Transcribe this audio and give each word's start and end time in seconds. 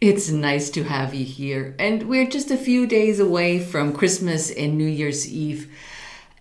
It's 0.00 0.28
nice 0.28 0.68
to 0.70 0.84
have 0.84 1.14
you 1.14 1.24
here. 1.24 1.74
And 1.78 2.02
we're 2.02 2.28
just 2.28 2.50
a 2.50 2.58
few 2.58 2.86
days 2.86 3.18
away 3.18 3.58
from 3.58 3.94
Christmas 3.94 4.50
and 4.50 4.76
New 4.76 4.86
Year's 4.86 5.26
Eve. 5.26 5.72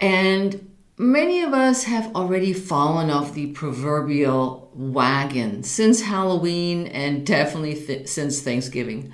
And 0.01 0.73
many 0.97 1.41
of 1.41 1.53
us 1.53 1.85
have 1.85 2.13
already 2.13 2.51
fallen 2.51 3.09
off 3.09 3.33
the 3.33 3.47
proverbial 3.47 4.69
wagon 4.73 5.63
since 5.63 6.01
Halloween 6.01 6.87
and 6.87 7.25
definitely 7.25 7.75
th- 7.75 8.09
since 8.09 8.41
Thanksgiving. 8.41 9.13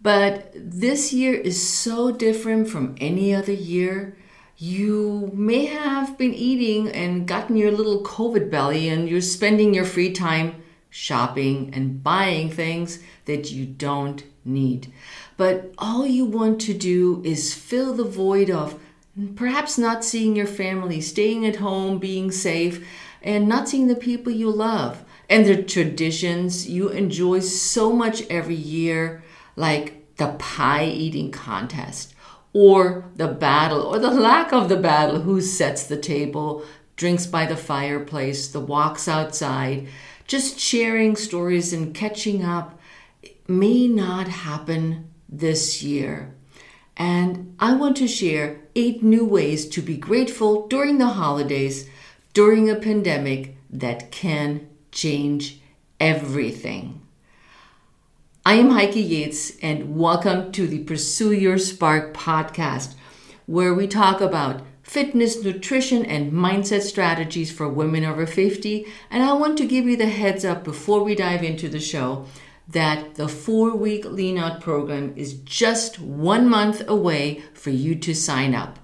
But 0.00 0.52
this 0.54 1.12
year 1.12 1.34
is 1.34 1.60
so 1.60 2.12
different 2.12 2.68
from 2.68 2.94
any 3.00 3.34
other 3.34 3.52
year. 3.52 4.16
You 4.58 5.32
may 5.34 5.64
have 5.64 6.16
been 6.16 6.34
eating 6.34 6.88
and 6.88 7.26
gotten 7.26 7.56
your 7.56 7.72
little 7.72 8.04
COVID 8.04 8.48
belly, 8.48 8.88
and 8.88 9.08
you're 9.08 9.20
spending 9.20 9.74
your 9.74 9.84
free 9.84 10.12
time 10.12 10.61
shopping 10.94 11.70
and 11.72 12.02
buying 12.02 12.50
things 12.50 12.98
that 13.24 13.50
you 13.50 13.64
don't 13.64 14.22
need. 14.44 14.92
But 15.38 15.72
all 15.78 16.06
you 16.06 16.26
want 16.26 16.60
to 16.62 16.74
do 16.74 17.22
is 17.24 17.54
fill 17.54 17.94
the 17.94 18.04
void 18.04 18.50
of 18.50 18.78
perhaps 19.34 19.78
not 19.78 20.04
seeing 20.04 20.36
your 20.36 20.46
family, 20.46 21.00
staying 21.00 21.46
at 21.46 21.56
home, 21.56 21.98
being 21.98 22.30
safe, 22.30 22.86
and 23.22 23.48
not 23.48 23.70
seeing 23.70 23.86
the 23.86 23.96
people 23.96 24.30
you 24.30 24.50
love 24.50 25.02
and 25.30 25.46
the 25.46 25.62
traditions 25.62 26.68
you 26.68 26.90
enjoy 26.90 27.40
so 27.40 27.90
much 27.90 28.22
every 28.28 28.54
year, 28.54 29.24
like 29.56 30.16
the 30.18 30.36
pie 30.38 30.84
eating 30.84 31.30
contest 31.30 32.14
or 32.52 33.10
the 33.16 33.28
battle 33.28 33.80
or 33.80 33.98
the 33.98 34.10
lack 34.10 34.52
of 34.52 34.68
the 34.68 34.76
battle 34.76 35.20
who 35.20 35.40
sets 35.40 35.84
the 35.84 35.96
table, 35.96 36.62
drinks 36.96 37.24
by 37.24 37.46
the 37.46 37.56
fireplace, 37.56 38.48
the 38.48 38.60
walks 38.60 39.08
outside 39.08 39.88
just 40.26 40.58
sharing 40.58 41.16
stories 41.16 41.72
and 41.72 41.94
catching 41.94 42.44
up 42.44 42.78
may 43.48 43.86
not 43.86 44.28
happen 44.28 45.10
this 45.28 45.82
year. 45.82 46.34
And 46.96 47.54
I 47.58 47.74
want 47.74 47.96
to 47.98 48.06
share 48.06 48.60
eight 48.74 49.02
new 49.02 49.24
ways 49.24 49.68
to 49.70 49.82
be 49.82 49.96
grateful 49.96 50.66
during 50.68 50.98
the 50.98 51.08
holidays, 51.08 51.88
during 52.34 52.68
a 52.68 52.76
pandemic 52.76 53.56
that 53.70 54.10
can 54.10 54.68
change 54.90 55.60
everything. 55.98 57.00
I 58.44 58.54
am 58.54 58.70
Heike 58.70 58.96
Yates, 58.96 59.56
and 59.58 59.96
welcome 59.96 60.50
to 60.52 60.66
the 60.66 60.80
Pursue 60.80 61.32
Your 61.32 61.58
Spark 61.58 62.12
podcast, 62.12 62.94
where 63.46 63.72
we 63.72 63.86
talk 63.86 64.20
about 64.20 64.62
fitness, 64.92 65.42
nutrition, 65.42 66.04
and 66.04 66.30
mindset 66.30 66.82
strategies 66.82 67.50
for 67.50 67.66
women 67.66 68.04
over 68.04 68.26
50. 68.26 68.86
And 69.10 69.22
I 69.22 69.32
want 69.32 69.56
to 69.56 69.66
give 69.66 69.86
you 69.86 69.96
the 69.96 70.06
heads 70.06 70.44
up 70.44 70.64
before 70.64 71.02
we 71.02 71.14
dive 71.14 71.42
into 71.42 71.66
the 71.70 71.80
show 71.80 72.26
that 72.68 73.14
the 73.14 73.26
four 73.26 73.74
week 73.74 74.04
lean 74.04 74.36
out 74.36 74.60
program 74.60 75.14
is 75.16 75.32
just 75.44 75.98
one 75.98 76.46
month 76.46 76.86
away 76.86 77.42
for 77.54 77.70
you 77.70 77.94
to 77.94 78.14
sign 78.14 78.54
up. 78.54 78.78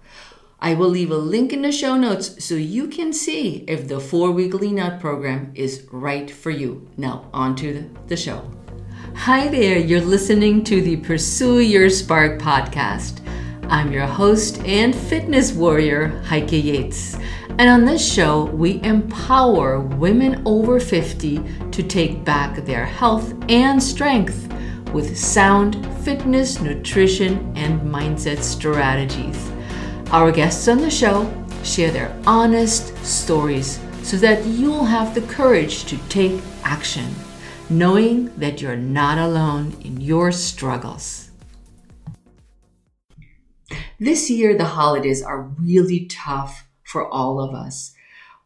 I 0.59 0.73
will 0.73 0.89
leave 0.89 1.11
a 1.11 1.19
link 1.19 1.53
in 1.53 1.61
the 1.61 1.71
show 1.71 1.95
notes 1.95 2.43
so 2.43 2.55
you 2.55 2.89
can 2.89 3.13
see 3.13 3.67
if 3.69 3.87
the 3.87 4.01
four 4.01 4.31
week 4.31 4.55
lean 4.55 4.79
out 4.79 5.01
program 5.01 5.53
is 5.55 5.87
right 5.93 6.31
for 6.31 6.51
you. 6.51 6.89
Now, 6.97 7.29
on 7.35 7.55
to 7.57 7.89
the 8.07 8.17
show. 8.17 8.51
Hi 9.15 9.49
there, 9.49 9.79
you're 9.79 10.01
listening 10.01 10.65
to 10.65 10.81
the 10.81 10.97
Pursue 10.97 11.61
Your 11.61 11.91
Spark 11.91 12.41
podcast. 12.41 13.28
I'm 13.71 13.93
your 13.93 14.07
host 14.07 14.61
and 14.65 14.97
fitness 14.97 15.53
warrior, 15.53 16.23
Heike 16.25 16.53
Yates. 16.53 17.19
And 17.59 17.69
on 17.69 17.85
this 17.85 18.03
show, 18.03 18.47
we 18.47 18.83
empower 18.83 19.79
women 19.81 20.43
over 20.47 20.81
50 20.81 21.43
to 21.71 21.83
take 21.83 22.25
back 22.25 22.65
their 22.65 22.87
health 22.87 23.35
and 23.51 23.83
strength 23.83 24.51
with 24.95 25.19
sound 25.19 25.87
fitness, 26.03 26.63
nutrition, 26.63 27.53
and 27.57 27.79
mindset 27.83 28.43
strategies. 28.43 29.53
Our 30.13 30.33
guests 30.33 30.67
on 30.67 30.79
the 30.79 30.91
show 30.91 31.31
share 31.63 31.91
their 31.91 32.19
honest 32.27 32.97
stories 33.05 33.81
so 34.03 34.17
that 34.17 34.47
you'll 34.47 34.87
have 34.87 35.15
the 35.15 35.27
courage 35.33 35.85
to 35.85 35.99
take 36.09 36.41
action, 36.65 37.15
knowing 37.69 38.35
that 38.39 38.63
you're 38.63 38.77
not 38.77 39.19
alone 39.19 39.77
in 39.85 40.01
your 40.01 40.33
struggles. 40.33 41.28
This 44.01 44.31
year, 44.31 44.57
the 44.57 44.65
holidays 44.65 45.23
are 45.23 45.51
really 45.61 46.07
tough 46.07 46.67
for 46.85 47.09
all 47.09 47.41
of 47.41 47.53
us. 47.53 47.95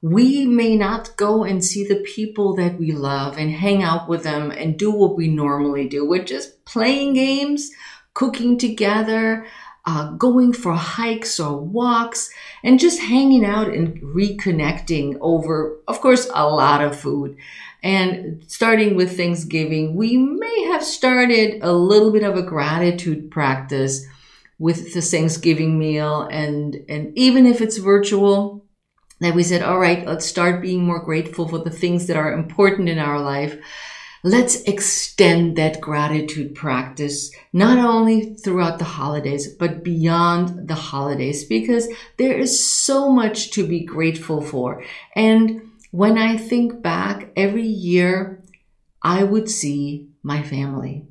We 0.01 0.47
may 0.47 0.77
not 0.77 1.15
go 1.17 1.45
and 1.45 1.63
see 1.63 1.87
the 1.87 2.01
people 2.01 2.57
that 2.57 2.79
we 2.79 2.91
love 2.93 3.37
and 3.37 3.53
hang 3.53 3.83
out 3.83 4.09
with 4.09 4.25
them 4.25 4.51
and 4.51 4.79
do 4.79 4.91
what 4.91 5.15
we 5.15 5.29
normally 5.29 5.87
do, 5.89 6.09
which 6.09 6.31
is 6.31 6.47
playing 6.65 7.15
games, 7.15 7.71
cooking 8.15 8.57
together, 8.57 9.47
uh, 9.85 10.13
going 10.13 10.55
for 10.55 10.73
hikes 10.73 11.39
or 11.39 11.59
walks, 11.59 12.31
and 12.65 12.81
just 12.81 13.01
hanging 13.01 13.45
out 13.45 13.69
and 13.69 14.01
reconnecting 14.01 15.19
over, 15.21 15.79
of 15.87 16.01
course, 16.01 16.31
a 16.34 16.49
lot 16.49 16.83
of 16.83 16.99
food. 16.99 17.37
And 17.83 18.43
starting 18.47 18.95
with 18.95 19.17
Thanksgiving, 19.17 19.97
we 19.97 20.17
may 20.17 20.65
have 20.73 20.83
started 20.83 21.59
a 21.63 21.73
little 21.73 22.11
bit 22.11 22.23
of 22.23 22.37
a 22.37 22.43
gratitude 22.43 23.31
practice 23.31 24.07
with 24.62 24.95
the 24.95 25.03
Thanksgiving 25.03 25.77
meal. 25.78 26.23
And 26.31 26.77
and 26.89 27.12
even 27.19 27.47
if 27.47 27.61
it's 27.61 27.78
virtual 27.78 28.65
that 29.21 29.34
we 29.34 29.43
said 29.43 29.62
all 29.62 29.78
right 29.78 30.06
let's 30.06 30.27
start 30.27 30.62
being 30.62 30.83
more 30.83 31.05
grateful 31.05 31.47
for 31.47 31.59
the 31.59 31.71
things 31.71 32.06
that 32.06 32.17
are 32.17 32.33
important 32.33 32.89
in 32.89 32.99
our 32.99 33.21
life. 33.21 33.59
Let's 34.25 34.62
extend 34.62 35.56
that 35.56 35.81
gratitude 35.81 36.55
practice 36.55 37.33
not 37.53 37.78
only 37.78 38.37
throughout 38.37 38.78
the 38.78 38.93
holidays 39.01 39.53
but 39.53 39.83
beyond 39.83 40.69
the 40.69 40.81
holidays 40.93 41.45
because 41.45 41.89
there 42.19 42.39
is 42.39 42.65
so 42.65 43.11
much 43.11 43.51
to 43.53 43.67
be 43.67 43.84
grateful 43.84 44.41
for. 44.41 44.84
And 45.17 45.72
when 45.93 46.17
i 46.17 46.37
think 46.37 46.83
back 46.83 47.31
every 47.37 47.67
year 47.67 48.43
i 49.03 49.22
would 49.22 49.49
see 49.49 50.09
my 50.22 50.43
family 50.43 51.06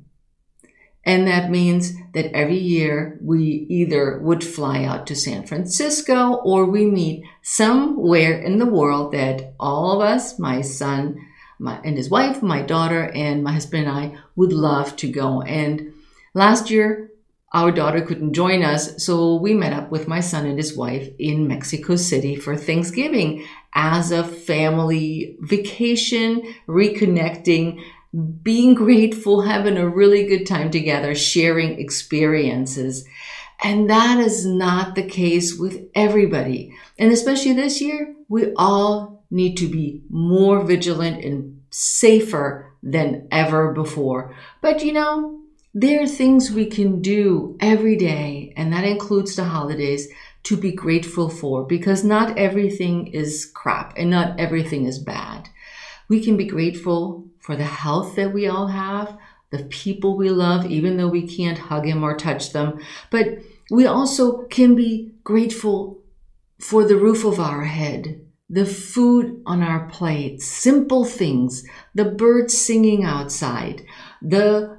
and 1.04 1.26
that 1.26 1.50
means 1.50 1.92
that 2.14 2.34
every 2.36 2.58
year 2.58 3.18
we 3.20 3.66
either 3.68 4.18
would 4.18 4.44
fly 4.44 4.84
out 4.84 5.06
to 5.08 5.16
San 5.16 5.46
Francisco 5.46 6.34
or 6.44 6.64
we 6.64 6.86
meet 6.86 7.24
somewhere 7.42 8.40
in 8.40 8.58
the 8.58 8.66
world 8.66 9.12
that 9.12 9.54
all 9.58 9.92
of 9.92 10.06
us, 10.06 10.38
my 10.38 10.60
son 10.60 11.16
my, 11.62 11.80
and 11.84 11.96
his 11.96 12.10
wife, 12.10 12.42
my 12.42 12.60
daughter, 12.60 13.10
and 13.14 13.42
my 13.42 13.52
husband 13.52 13.86
and 13.86 13.96
I 13.96 14.18
would 14.34 14.52
love 14.52 14.96
to 14.96 15.08
go. 15.08 15.42
And 15.42 15.94
last 16.34 16.70
year, 16.70 17.10
our 17.52 17.70
daughter 17.70 18.00
couldn't 18.00 18.32
join 18.32 18.62
us, 18.62 19.04
so 19.04 19.36
we 19.36 19.54
met 19.54 19.72
up 19.72 19.90
with 19.90 20.08
my 20.08 20.20
son 20.20 20.46
and 20.46 20.58
his 20.58 20.76
wife 20.76 21.08
in 21.18 21.46
Mexico 21.46 21.96
City 21.96 22.34
for 22.34 22.56
Thanksgiving 22.56 23.46
as 23.74 24.10
a 24.10 24.24
family 24.24 25.36
vacation, 25.40 26.54
reconnecting 26.66 27.82
being 28.42 28.74
grateful, 28.74 29.42
having 29.42 29.78
a 29.78 29.88
really 29.88 30.26
good 30.26 30.46
time 30.46 30.70
together, 30.70 31.14
sharing 31.14 31.78
experiences. 31.80 33.06
And 33.64 33.88
that 33.88 34.18
is 34.18 34.44
not 34.44 34.94
the 34.94 35.04
case 35.04 35.58
with 35.58 35.88
everybody. 35.94 36.74
And 36.98 37.12
especially 37.12 37.54
this 37.54 37.80
year, 37.80 38.14
we 38.28 38.52
all 38.56 39.24
need 39.30 39.56
to 39.56 39.68
be 39.68 40.02
more 40.10 40.62
vigilant 40.62 41.24
and 41.24 41.62
safer 41.70 42.72
than 42.82 43.28
ever 43.30 43.72
before. 43.72 44.34
But 44.60 44.84
you 44.84 44.92
know, 44.92 45.40
there 45.72 46.02
are 46.02 46.06
things 46.06 46.50
we 46.50 46.66
can 46.66 47.00
do 47.00 47.56
every 47.60 47.96
day, 47.96 48.52
and 48.56 48.72
that 48.72 48.84
includes 48.84 49.36
the 49.36 49.44
holidays, 49.44 50.08
to 50.42 50.56
be 50.56 50.72
grateful 50.72 51.30
for 51.30 51.64
because 51.64 52.04
not 52.04 52.36
everything 52.36 53.06
is 53.06 53.50
crap 53.54 53.94
and 53.96 54.10
not 54.10 54.38
everything 54.40 54.86
is 54.86 54.98
bad. 54.98 55.48
We 56.08 56.22
can 56.22 56.36
be 56.36 56.46
grateful 56.46 57.28
for 57.42 57.56
the 57.56 57.64
health 57.64 58.16
that 58.16 58.32
we 58.32 58.46
all 58.46 58.68
have, 58.68 59.18
the 59.50 59.64
people 59.64 60.16
we 60.16 60.30
love, 60.30 60.64
even 60.64 60.96
though 60.96 61.08
we 61.08 61.26
can't 61.26 61.58
hug 61.58 61.84
them 61.84 62.02
or 62.02 62.16
touch 62.16 62.52
them. 62.52 62.80
But 63.10 63.38
we 63.70 63.86
also 63.86 64.44
can 64.46 64.74
be 64.74 65.12
grateful 65.24 66.02
for 66.60 66.84
the 66.84 66.96
roof 66.96 67.24
of 67.24 67.40
our 67.40 67.64
head, 67.64 68.24
the 68.48 68.64
food 68.64 69.42
on 69.44 69.62
our 69.62 69.88
plates, 69.88 70.46
simple 70.46 71.04
things, 71.04 71.64
the 71.94 72.04
birds 72.04 72.56
singing 72.56 73.04
outside, 73.04 73.82
the 74.22 74.78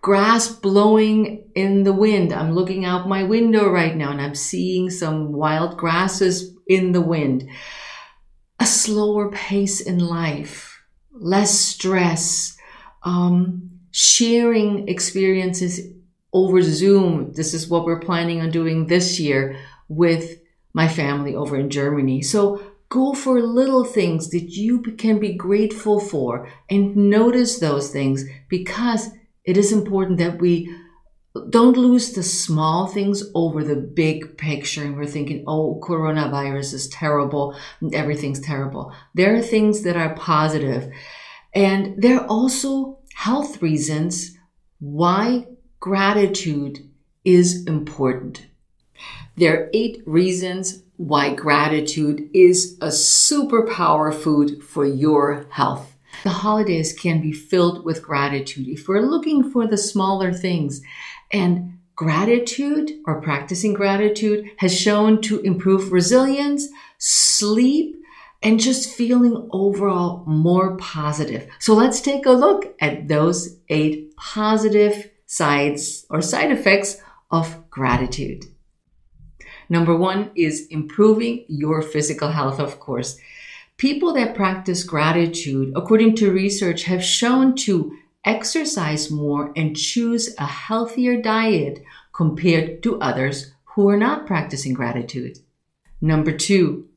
grass 0.00 0.48
blowing 0.48 1.50
in 1.54 1.82
the 1.82 1.92
wind. 1.92 2.32
I'm 2.32 2.52
looking 2.52 2.84
out 2.84 3.08
my 3.08 3.24
window 3.24 3.68
right 3.68 3.96
now 3.96 4.12
and 4.12 4.20
I'm 4.20 4.34
seeing 4.34 4.90
some 4.90 5.32
wild 5.32 5.76
grasses 5.76 6.54
in 6.68 6.92
the 6.92 7.00
wind. 7.00 7.48
A 8.60 8.66
slower 8.66 9.30
pace 9.30 9.80
in 9.80 9.98
life 9.98 10.73
less 11.14 11.58
stress, 11.58 12.56
um, 13.02 13.70
sharing 13.90 14.88
experiences 14.88 15.80
over 16.32 16.62
Zoom. 16.62 17.32
This 17.32 17.54
is 17.54 17.68
what 17.68 17.84
we're 17.84 18.00
planning 18.00 18.40
on 18.40 18.50
doing 18.50 18.86
this 18.86 19.20
year 19.20 19.56
with 19.88 20.40
my 20.72 20.88
family 20.88 21.34
over 21.34 21.56
in 21.56 21.70
Germany. 21.70 22.22
So 22.22 22.60
go 22.88 23.14
for 23.14 23.40
little 23.40 23.84
things 23.84 24.30
that 24.30 24.50
you 24.50 24.80
can 24.80 25.18
be 25.18 25.34
grateful 25.34 26.00
for 26.00 26.48
and 26.68 26.96
notice 26.96 27.58
those 27.58 27.90
things 27.90 28.24
because 28.48 29.10
it 29.44 29.56
is 29.56 29.72
important 29.72 30.18
that 30.18 30.40
we 30.40 30.74
don't 31.50 31.76
lose 31.76 32.12
the 32.12 32.22
small 32.22 32.86
things 32.86 33.24
over 33.34 33.64
the 33.64 33.76
big 33.76 34.38
picture. 34.38 34.84
And 34.84 34.96
we're 34.96 35.06
thinking 35.06 35.44
oh 35.46 35.80
coronavirus 35.82 36.74
is 36.74 36.88
terrible. 36.88 37.56
Everything's 37.92 38.40
terrible. 38.40 38.92
There 39.14 39.34
are 39.34 39.42
things 39.42 39.82
that 39.82 39.96
are 39.96 40.14
positive. 40.14 40.92
And 41.52 42.00
there 42.00 42.20
are 42.20 42.26
also 42.26 42.98
health 43.14 43.62
reasons 43.62 44.36
why 44.78 45.46
gratitude 45.80 46.88
is 47.24 47.64
important. 47.66 48.46
There 49.36 49.54
are 49.54 49.70
eight 49.72 50.02
reasons 50.06 50.82
why 50.96 51.34
gratitude 51.34 52.28
is 52.32 52.76
a 52.80 52.88
superpower 52.88 54.14
food 54.14 54.62
for 54.62 54.86
your 54.86 55.46
health. 55.50 55.94
The 56.22 56.30
holidays 56.30 56.92
can 56.92 57.20
be 57.20 57.32
filled 57.32 57.84
with 57.84 58.02
gratitude. 58.02 58.68
If 58.68 58.86
we're 58.86 59.00
looking 59.00 59.50
for 59.50 59.66
the 59.66 59.76
smaller 59.76 60.32
things 60.32 60.80
and 61.30 61.78
gratitude 61.96 62.90
or 63.06 63.20
practicing 63.20 63.72
gratitude 63.72 64.50
has 64.58 64.78
shown 64.78 65.20
to 65.22 65.40
improve 65.40 65.92
resilience, 65.92 66.68
sleep, 66.98 67.96
and 68.42 68.60
just 68.60 68.90
feeling 68.90 69.48
overall 69.52 70.22
more 70.26 70.76
positive. 70.76 71.48
So 71.60 71.74
let's 71.74 72.00
take 72.00 72.26
a 72.26 72.32
look 72.32 72.74
at 72.80 73.08
those 73.08 73.56
eight 73.68 74.14
positive 74.16 75.10
sides 75.26 76.04
or 76.10 76.20
side 76.20 76.50
effects 76.50 76.98
of 77.30 77.70
gratitude. 77.70 78.44
Number 79.68 79.96
one 79.96 80.30
is 80.34 80.66
improving 80.68 81.46
your 81.48 81.80
physical 81.80 82.28
health, 82.28 82.60
of 82.60 82.78
course. 82.80 83.18
People 83.76 84.12
that 84.12 84.34
practice 84.34 84.84
gratitude, 84.84 85.72
according 85.74 86.14
to 86.16 86.30
research, 86.30 86.84
have 86.84 87.02
shown 87.02 87.56
to 87.56 87.96
exercise 88.24 89.10
more, 89.10 89.52
and 89.56 89.76
choose 89.76 90.34
a 90.38 90.46
healthier 90.46 91.20
diet 91.20 91.82
compared 92.12 92.82
to 92.82 93.00
others 93.00 93.52
who 93.64 93.88
are 93.88 93.96
not 93.96 94.26
practicing 94.26 94.72
gratitude. 94.72 95.38
Number 96.00 96.32
two, 96.32 96.88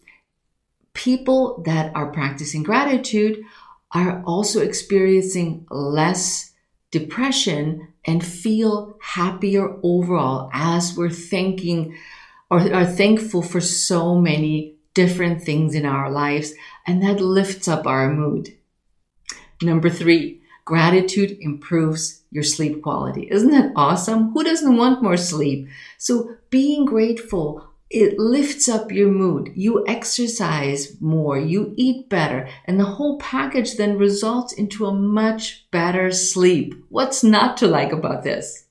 people 0.93 1.63
that 1.65 1.95
are 1.95 2.11
practicing 2.11 2.63
gratitude 2.63 3.43
are 3.91 4.21
also 4.25 4.61
experiencing 4.61 5.65
less 5.69 6.53
depression 6.91 7.87
and 8.05 8.25
feel 8.25 8.97
happier 9.01 9.77
overall 9.83 10.49
as 10.53 10.95
we're 10.95 11.09
thinking 11.09 11.95
or 12.49 12.59
are 12.73 12.85
thankful 12.85 13.41
for 13.41 13.61
so 13.61 14.15
many 14.15 14.75
different 14.93 15.43
things 15.43 15.75
in 15.75 15.85
our 15.85 16.09
lives 16.09 16.53
and 16.85 17.03
that 17.03 17.19
lifts 17.19 17.67
up 17.67 17.85
our 17.85 18.11
mood. 18.11 18.49
Number 19.61 19.89
three, 19.89 20.36
Gratitude 20.67 21.37
improves 21.39 22.23
your 22.29 22.43
sleep 22.43 22.81
quality. 22.81 23.25
Isn't 23.31 23.51
that 23.51 23.71
awesome? 23.73 24.33
Who 24.33 24.43
doesn't 24.43 24.75
want 24.75 25.01
more 25.01 25.15
sleep? 25.15 25.69
So 25.97 26.35
being 26.49 26.83
grateful, 26.83 27.65
it 27.89 28.19
lifts 28.19 28.67
up 28.67 28.91
your 28.91 29.07
mood. 29.07 29.53
You 29.55 29.85
exercise 29.87 30.99
more, 30.99 31.39
you 31.39 31.73
eat 31.77 32.09
better, 32.09 32.49
and 32.65 32.77
the 32.77 32.83
whole 32.83 33.17
package 33.17 33.77
then 33.77 33.97
results 33.97 34.51
into 34.51 34.85
a 34.85 34.93
much 34.93 35.65
better 35.71 36.11
sleep. 36.11 36.75
What's 36.89 37.23
not 37.23 37.55
to 37.57 37.67
like 37.67 37.93
about 37.93 38.23
this? 38.23 38.65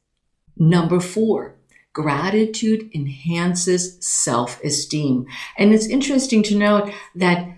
Number 0.58 1.00
four, 1.00 1.56
gratitude 1.94 2.90
enhances 2.94 3.96
self-esteem. 4.06 5.24
And 5.56 5.72
it's 5.72 5.86
interesting 5.86 6.42
to 6.42 6.58
note 6.58 6.92
that 7.14 7.48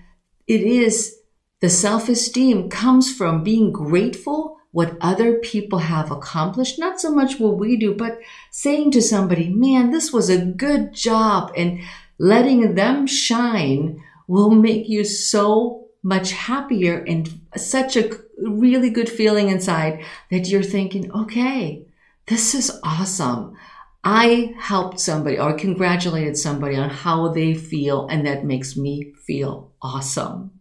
it 0.47 0.61
is 0.61 1.18
the 1.61 1.71
self 1.71 2.09
esteem 2.09 2.69
comes 2.69 3.13
from 3.13 3.43
being 3.43 3.73
grateful 3.73 4.59
what 4.71 4.97
other 5.01 5.39
people 5.39 5.79
have 5.79 6.11
accomplished, 6.11 6.79
not 6.79 7.01
so 7.01 7.13
much 7.13 7.41
what 7.41 7.59
we 7.59 7.77
do, 7.77 7.95
but 7.95 8.21
saying 8.51 8.91
to 8.93 9.03
somebody, 9.03 9.49
man, 9.49 9.91
this 9.91 10.13
was 10.13 10.29
a 10.29 10.45
good 10.45 10.93
job 10.93 11.51
and 11.57 11.81
letting 12.19 12.75
them 12.75 13.07
shine 13.07 14.03
will 14.27 14.51
make 14.51 14.89
you 14.89 15.05
so 15.05 15.87
much 16.03 16.33
happier 16.33 16.99
and 16.99 17.41
such 17.57 17.97
a 17.97 18.11
really 18.39 18.91
good 18.91 19.09
feeling 19.09 19.49
inside 19.49 20.05
that 20.31 20.49
you're 20.49 20.63
thinking, 20.63 21.11
okay, 21.13 21.85
this 22.27 22.55
is 22.55 22.79
awesome. 22.85 23.57
I 24.05 24.55
helped 24.59 25.01
somebody 25.01 25.39
or 25.39 25.55
congratulated 25.55 26.37
somebody 26.37 26.77
on 26.77 26.91
how 26.91 27.29
they 27.29 27.55
feel, 27.55 28.07
and 28.07 28.25
that 28.27 28.45
makes 28.45 28.77
me 28.77 29.13
feel 29.27 29.73
awesome. 29.83 30.58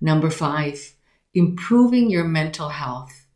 Number 0.00 0.30
five, 0.30 0.94
improving 1.34 2.10
your 2.10 2.24
mental 2.24 2.68
health. 2.70 3.26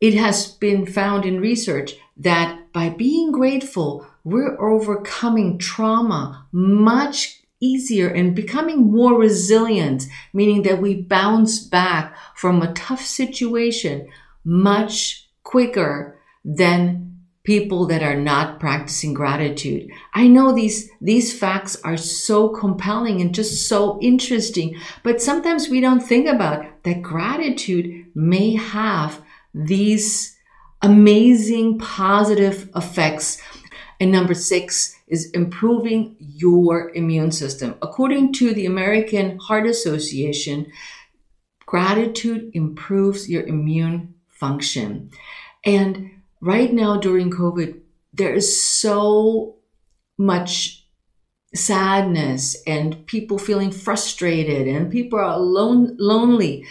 It 0.00 0.14
has 0.14 0.46
been 0.46 0.86
found 0.86 1.26
in 1.26 1.40
research 1.40 1.94
that 2.16 2.72
by 2.72 2.88
being 2.88 3.32
grateful, 3.32 4.06
we're 4.24 4.60
overcoming 4.60 5.58
trauma 5.58 6.46
much 6.52 7.42
easier 7.60 8.08
and 8.08 8.34
becoming 8.34 8.90
more 8.90 9.18
resilient, 9.18 10.04
meaning 10.32 10.62
that 10.62 10.80
we 10.80 11.02
bounce 11.02 11.58
back 11.58 12.16
from 12.34 12.62
a 12.62 12.72
tough 12.72 13.02
situation 13.02 14.08
much 14.44 15.28
quicker 15.42 16.18
than 16.44 17.09
people 17.50 17.84
that 17.84 18.00
are 18.00 18.14
not 18.14 18.60
practicing 18.60 19.12
gratitude. 19.12 19.90
I 20.14 20.28
know 20.28 20.52
these, 20.52 20.88
these 21.00 21.36
facts 21.36 21.74
are 21.82 21.96
so 21.96 22.48
compelling 22.50 23.20
and 23.20 23.34
just 23.34 23.66
so 23.66 23.98
interesting, 24.00 24.76
but 25.02 25.20
sometimes 25.20 25.68
we 25.68 25.80
don't 25.80 25.98
think 25.98 26.28
about 26.28 26.64
that 26.84 27.02
gratitude 27.02 28.06
may 28.14 28.54
have 28.54 29.20
these 29.52 30.38
amazing 30.80 31.80
positive 31.80 32.70
effects. 32.76 33.42
And 33.98 34.12
number 34.12 34.34
six 34.34 34.94
is 35.08 35.28
improving 35.32 36.14
your 36.20 36.92
immune 36.94 37.32
system. 37.32 37.74
According 37.82 38.32
to 38.34 38.54
the 38.54 38.66
American 38.66 39.40
Heart 39.40 39.66
Association, 39.66 40.70
gratitude 41.66 42.52
improves 42.54 43.28
your 43.28 43.42
immune 43.42 44.14
function. 44.28 45.10
And 45.64 46.12
right 46.40 46.72
now 46.72 46.96
during 46.96 47.30
COVID, 47.30 47.80
there 48.12 48.32
is 48.34 48.62
so 48.64 49.56
much 50.18 50.86
sadness 51.54 52.56
and 52.66 53.06
people 53.06 53.38
feeling 53.38 53.70
frustrated 53.70 54.68
and 54.68 54.90
people 54.90 55.18
are 55.18 55.32
alone, 55.32 55.96
lonely 55.98 56.66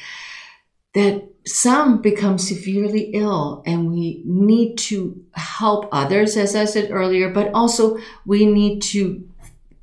that 0.94 1.24
some 1.45 2.01
become 2.01 2.38
severely 2.38 3.12
ill 3.13 3.63
and 3.66 3.92
we 3.92 4.21
need 4.25 4.77
to 4.77 5.24
help 5.33 5.89
others, 5.92 6.38
as 6.38 6.55
I 6.55 6.65
said 6.65 6.91
earlier, 6.91 7.29
but 7.29 7.51
also 7.53 7.98
we 8.25 8.46
need 8.46 8.82
to 8.84 9.27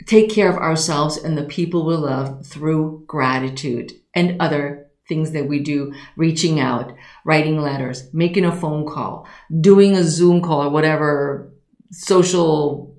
take 0.06 0.30
care 0.30 0.48
of 0.48 0.56
ourselves 0.56 1.16
and 1.16 1.36
the 1.36 1.44
people 1.44 1.84
we 1.84 1.96
love 1.96 2.46
through 2.46 3.04
gratitude 3.06 3.92
and 4.14 4.40
other 4.40 4.85
things 5.08 5.32
that 5.32 5.48
we 5.48 5.60
do, 5.60 5.92
reaching 6.16 6.60
out, 6.60 6.94
writing 7.24 7.60
letters, 7.60 8.12
making 8.12 8.44
a 8.44 8.54
phone 8.54 8.86
call, 8.86 9.26
doing 9.60 9.96
a 9.96 10.02
Zoom 10.02 10.42
call 10.42 10.64
or 10.64 10.70
whatever 10.70 11.52
social 11.90 12.94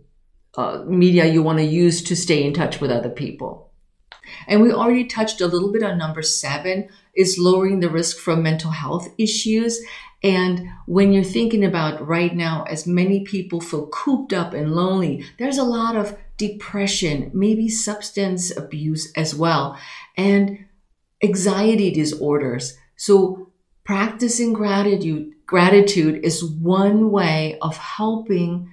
uh, 0.57 0.83
media 0.87 1.25
you 1.25 1.43
want 1.43 1.59
to 1.59 1.65
use 1.65 2.01
to 2.03 2.15
stay 2.15 2.43
in 2.43 2.53
touch 2.53 2.81
with 2.81 2.91
other 2.91 3.09
people. 3.09 3.71
And 4.47 4.61
we 4.61 4.71
already 4.71 5.05
touched 5.05 5.41
a 5.41 5.47
little 5.47 5.71
bit 5.71 5.83
on 5.83 5.97
number 5.97 6.21
seven 6.21 6.89
is 7.15 7.37
lowering 7.37 7.79
the 7.79 7.89
risk 7.89 8.17
from 8.17 8.43
mental 8.43 8.71
health 8.71 9.09
issues. 9.17 9.79
And 10.23 10.69
when 10.85 11.11
you're 11.11 11.23
thinking 11.23 11.63
about 11.63 12.05
right 12.05 12.35
now, 12.35 12.63
as 12.63 12.87
many 12.87 13.23
people 13.23 13.61
feel 13.61 13.87
cooped 13.87 14.33
up 14.33 14.53
and 14.53 14.73
lonely, 14.73 15.23
there's 15.37 15.57
a 15.57 15.63
lot 15.63 15.95
of 15.95 16.17
depression, 16.37 17.31
maybe 17.33 17.69
substance 17.69 18.55
abuse 18.55 19.11
as 19.15 19.33
well. 19.33 19.77
And 20.15 20.65
anxiety 21.23 21.91
disorders. 21.91 22.77
So 22.95 23.51
practicing 23.83 24.53
gratitude, 24.53 25.33
gratitude 25.45 26.23
is 26.23 26.43
one 26.43 27.11
way 27.11 27.57
of 27.61 27.77
helping 27.77 28.69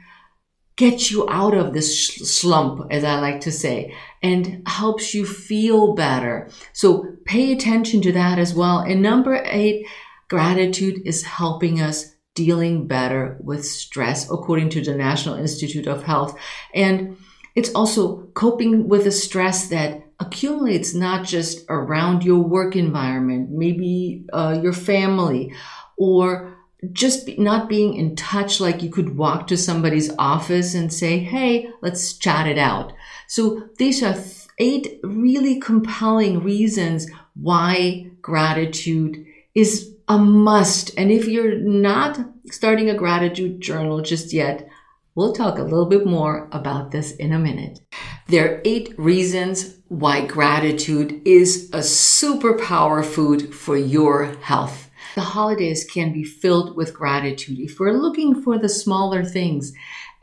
get 0.77 1.11
you 1.11 1.29
out 1.31 1.55
of 1.55 1.73
this 1.73 2.17
slump, 2.37 2.89
as 2.91 3.05
I 3.05 3.21
like 3.21 3.41
to 3.43 3.53
say, 3.53 3.95
and 4.23 4.63
helps 4.67 5.15
you 5.15 5.25
feel 5.25 5.95
better. 5.95 6.51
So 6.73 7.17
pay 7.25 7.53
attention 7.53 8.03
to 8.03 8.13
that 8.13 8.39
as 8.39 8.55
well. 8.55 8.81
And 8.81 9.01
number 9.01 9.41
eight, 9.45 9.87
gratitude 10.29 11.03
is 11.05 11.23
helping 11.23 11.81
us 11.81 12.15
dealing 12.35 12.89
better 12.89 13.39
with 13.41 13.65
stress, 13.65 14.29
according 14.29 14.69
to 14.71 14.83
the 14.83 14.97
National 14.97 15.37
Institute 15.37 15.87
of 15.87 16.03
Health. 16.03 16.37
And 16.75 17.17
it's 17.55 17.73
also 17.73 18.27
coping 18.35 18.89
with 18.89 19.05
the 19.05 19.13
stress 19.13 19.69
that 19.69 20.04
accumulates 20.21 20.95
not 20.95 21.27
just 21.27 21.65
around 21.69 22.23
your 22.23 22.41
work 22.41 22.77
environment, 22.77 23.51
maybe 23.51 24.27
uh, 24.33 24.59
your 24.63 24.73
family, 24.73 25.53
or 25.97 26.57
just 26.93 27.27
be, 27.27 27.37
not 27.37 27.69
being 27.69 27.95
in 27.95 28.15
touch 28.17 28.61
like 28.61 28.83
you 28.83 28.91
could 28.91 29.17
walk 29.17 29.47
to 29.47 29.57
somebody's 29.57 30.15
office 30.19 30.75
and 30.75 30.93
say, 30.93 31.19
hey, 31.19 31.69
let's 31.83 32.15
chat 32.15 32.47
it 32.47 32.59
out. 32.59 32.93
So 33.27 33.69
these 33.79 34.03
are 34.03 34.17
eight 34.59 35.01
really 35.03 35.59
compelling 35.61 36.43
reasons 36.43 37.09
why 37.35 38.11
gratitude 38.21 39.25
is 39.55 39.95
a 40.09 40.19
must. 40.19 40.97
And 40.99 41.11
if 41.11 41.27
you're 41.27 41.59
not 41.59 42.19
starting 42.51 42.91
a 42.91 42.95
gratitude 42.95 43.61
journal 43.61 44.03
just 44.03 44.33
yet, 44.33 44.69
we'll 45.15 45.33
talk 45.33 45.59
a 45.59 45.63
little 45.63 45.87
bit 45.87 46.07
more 46.07 46.49
about 46.53 46.91
this 46.91 47.13
in 47.13 47.33
a 47.33 47.39
minute. 47.39 47.81
There 48.29 48.47
are 48.47 48.63
eight 48.65 48.95
reasons 48.99 49.79
why 50.01 50.27
gratitude 50.27 51.23
is 51.25 51.71
a 51.73 51.79
superpower 51.79 53.05
food 53.05 53.55
for 53.55 53.77
your 53.77 54.25
health. 54.43 54.91
The 55.15 55.21
holidays 55.21 55.85
can 55.85 56.13
be 56.13 56.25
filled 56.25 56.77
with 56.77 56.93
gratitude 56.95 57.61
if 57.61 57.79
we're 57.79 57.93
looking 57.93 58.43
for 58.43 58.59
the 58.59 58.69
smaller 58.69 59.25
things. 59.25 59.73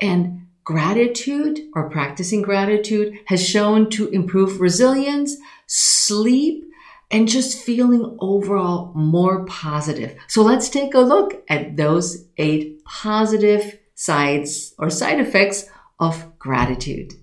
And 0.01 0.47
gratitude 0.65 1.61
or 1.73 1.89
practicing 1.89 2.41
gratitude 2.41 3.17
has 3.27 3.47
shown 3.47 3.89
to 3.91 4.09
improve 4.09 4.59
resilience, 4.59 5.37
sleep, 5.67 6.65
and 7.09 7.29
just 7.29 7.57
feeling 7.57 8.17
overall 8.19 8.91
more 8.93 9.45
positive. 9.45 10.17
So 10.27 10.41
let's 10.41 10.67
take 10.67 10.93
a 10.93 10.99
look 10.99 11.43
at 11.47 11.77
those 11.77 12.25
eight 12.37 12.83
positive 12.83 13.79
sides 13.95 14.73
or 14.77 14.89
side 14.89 15.21
effects 15.21 15.65
of 15.97 16.37
gratitude. 16.39 17.13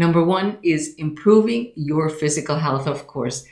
Number 0.00 0.24
one 0.24 0.56
is 0.62 0.94
improving 0.94 1.72
your 1.76 2.08
physical 2.08 2.56
health, 2.56 2.86
of 2.86 3.06
course. 3.06 3.44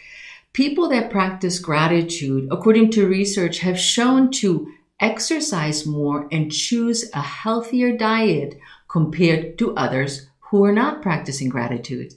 People 0.54 0.88
that 0.88 1.10
practice 1.10 1.58
gratitude, 1.58 2.48
according 2.50 2.90
to 2.92 3.06
research, 3.06 3.58
have 3.58 3.78
shown 3.78 4.30
to 4.40 4.72
exercise 4.98 5.84
more 5.84 6.26
and 6.32 6.50
choose 6.50 7.10
a 7.12 7.20
healthier 7.20 7.94
diet 7.94 8.58
compared 8.88 9.58
to 9.58 9.76
others 9.76 10.30
who 10.40 10.64
are 10.64 10.72
not 10.72 11.02
practicing 11.02 11.50
gratitude. 11.50 12.14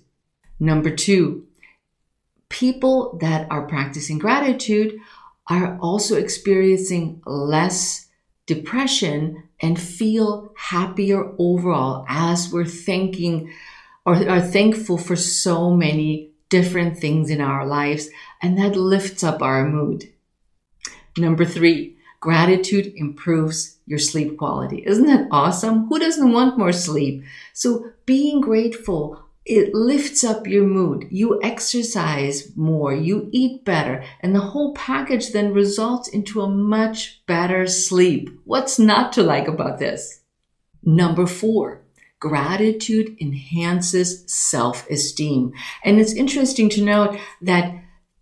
Number 0.62 0.96
two, 0.96 1.46
people 2.48 3.18
that 3.20 3.48
are 3.52 3.68
practicing 3.68 4.18
gratitude 4.18 4.98
are 5.48 5.78
also 5.82 6.16
experiencing 6.16 7.22
less 7.26 8.08
depression 8.46 9.44
and 9.60 9.78
feel 9.78 10.54
happier 10.56 11.34
overall 11.38 12.06
as 12.08 12.50
we're 12.50 12.64
thinking 12.64 13.52
or 14.05 14.15
are 14.29 14.41
thankful 14.41 14.98
for 14.98 15.15
so 15.15 15.72
many 15.72 16.31
different 16.50 16.98
things 16.98 17.29
in 17.29 17.39
our 17.41 17.65
lives 17.65 18.10
and 18.41 18.58
that 18.58 18.75
lifts 18.75 19.24
up 19.24 19.41
our 19.41 19.67
mood. 19.67 20.12
Number 21.17 21.46
three, 21.46 21.98
gratitude 22.20 22.93
improves 22.96 23.77
your 23.86 24.00
sleep 24.00 24.38
quality. 24.38 24.84
Isn't 24.86 25.08
that 25.08 25.27
awesome? 25.31 25.88
Who 25.88 26.00
doesn't 26.00 26.31
want 26.31 26.58
more 26.58 26.74
sleep? 26.74 27.24
So 27.53 27.91
being 28.05 28.41
grateful 28.41 29.24
it 29.46 29.74
lifts 29.74 30.24
up 30.24 30.46
your 30.46 30.65
mood. 30.65 31.08
You 31.10 31.41
exercise 31.41 32.55
more, 32.55 32.93
you 32.93 33.29
eat 33.31 33.65
better, 33.65 34.03
and 34.20 34.36
the 34.36 34.39
whole 34.39 34.74
package 34.75 35.31
then 35.31 35.53
results 35.53 36.08
into 36.08 36.41
a 36.41 36.50
much 36.50 37.24
better 37.25 37.65
sleep. 37.65 38.29
What's 38.46 38.77
not 38.77 39.13
to 39.13 39.24
like 39.24 39.48
about 39.48 39.79
this? 39.79 40.22
Number 40.84 41.25
four, 41.25 41.81
gratitude 42.22 43.18
enhances 43.20 44.24
self 44.32 44.90
esteem. 44.90 45.51
And 45.84 46.00
it's 46.00 46.13
interesting 46.13 46.70
to 46.70 46.86
note 46.86 47.20
that 47.42 47.74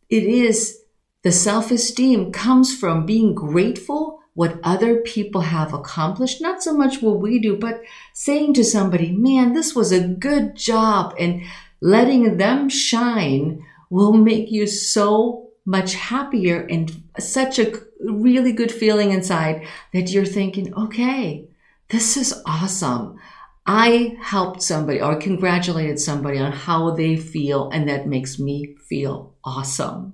it 0.09 0.23
is 0.23 0.79
the 1.21 1.31
self 1.31 1.69
esteem 1.69 2.31
comes 2.31 2.75
from 2.75 3.05
being 3.05 3.35
grateful 3.35 4.21
what 4.33 4.59
other 4.63 5.01
people 5.01 5.41
have 5.41 5.73
accomplished, 5.73 6.41
not 6.41 6.63
so 6.63 6.73
much 6.73 7.01
what 7.01 7.19
we 7.19 7.39
do, 7.39 7.57
but 7.57 7.81
saying 8.13 8.53
to 8.53 8.63
somebody, 8.63 9.11
man, 9.11 9.51
this 9.51 9.75
was 9.75 9.91
a 9.91 10.07
good 10.07 10.55
job 10.55 11.13
and 11.19 11.43
letting 11.81 12.37
them 12.37 12.69
shine 12.69 13.61
will 13.89 14.13
make 14.13 14.49
you 14.49 14.65
so 14.65 15.49
much 15.65 15.93
happier 15.93 16.65
and 16.69 17.03
such 17.19 17.59
a 17.59 17.73
really 17.99 18.53
good 18.53 18.71
feeling 18.71 19.11
inside 19.11 19.67
that 19.91 20.09
you're 20.09 20.25
thinking, 20.25 20.73
okay, 20.73 21.45
this 21.89 22.15
is 22.15 22.41
awesome. 22.45 23.19
I 23.65 24.17
helped 24.21 24.63
somebody 24.63 25.01
or 25.01 25.15
congratulated 25.15 25.99
somebody 25.99 26.39
on 26.39 26.51
how 26.51 26.91
they 26.91 27.15
feel, 27.17 27.69
and 27.69 27.87
that 27.87 28.07
makes 28.07 28.39
me 28.39 28.75
feel 28.87 29.35
awesome. 29.43 30.13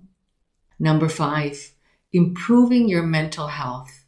Number 0.79 1.07
five, 1.07 1.71
improving 2.11 2.87
your 2.89 3.03
mental 3.03 3.47
health. 3.47 4.05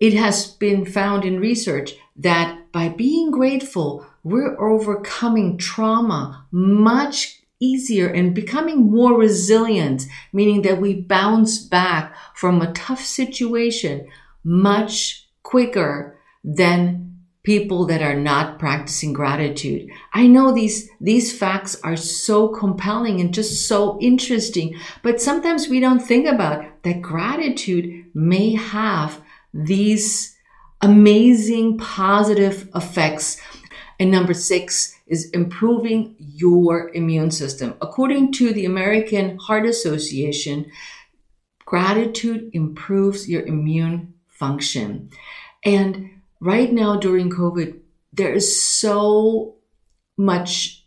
It 0.00 0.14
has 0.14 0.46
been 0.46 0.84
found 0.84 1.24
in 1.24 1.40
research 1.40 1.94
that 2.16 2.70
by 2.72 2.88
being 2.88 3.30
grateful, 3.30 4.06
we're 4.22 4.60
overcoming 4.60 5.58
trauma 5.58 6.46
much 6.50 7.42
easier 7.60 8.08
and 8.08 8.34
becoming 8.34 8.90
more 8.90 9.18
resilient, 9.18 10.04
meaning 10.32 10.62
that 10.62 10.80
we 10.80 11.00
bounce 11.00 11.58
back 11.58 12.14
from 12.34 12.60
a 12.60 12.72
tough 12.72 13.00
situation 13.00 14.08
much 14.44 15.28
quicker 15.42 16.18
than 16.44 17.07
people 17.42 17.86
that 17.86 18.02
are 18.02 18.18
not 18.18 18.58
practicing 18.58 19.12
gratitude. 19.12 19.88
I 20.12 20.26
know 20.26 20.52
these, 20.52 20.90
these 21.00 21.36
facts 21.36 21.80
are 21.82 21.96
so 21.96 22.48
compelling 22.48 23.20
and 23.20 23.32
just 23.32 23.66
so 23.66 23.98
interesting, 24.00 24.76
but 25.02 25.20
sometimes 25.20 25.68
we 25.68 25.80
don't 25.80 26.00
think 26.00 26.26
about 26.26 26.82
that 26.82 27.00
gratitude 27.00 28.06
may 28.14 28.54
have 28.54 29.22
these 29.54 30.36
amazing 30.80 31.78
positive 31.78 32.68
effects. 32.74 33.40
And 33.98 34.10
number 34.10 34.34
six 34.34 34.94
is 35.06 35.30
improving 35.30 36.14
your 36.18 36.90
immune 36.94 37.30
system. 37.30 37.74
According 37.80 38.32
to 38.32 38.52
the 38.52 38.64
American 38.64 39.38
Heart 39.38 39.66
Association, 39.66 40.70
gratitude 41.64 42.50
improves 42.52 43.28
your 43.28 43.42
immune 43.42 44.14
function. 44.28 45.10
And 45.64 46.10
right 46.40 46.72
now 46.72 46.96
during 46.96 47.30
COVID, 47.30 47.78
there 48.12 48.32
is 48.32 48.62
so 48.62 49.56
much 50.16 50.84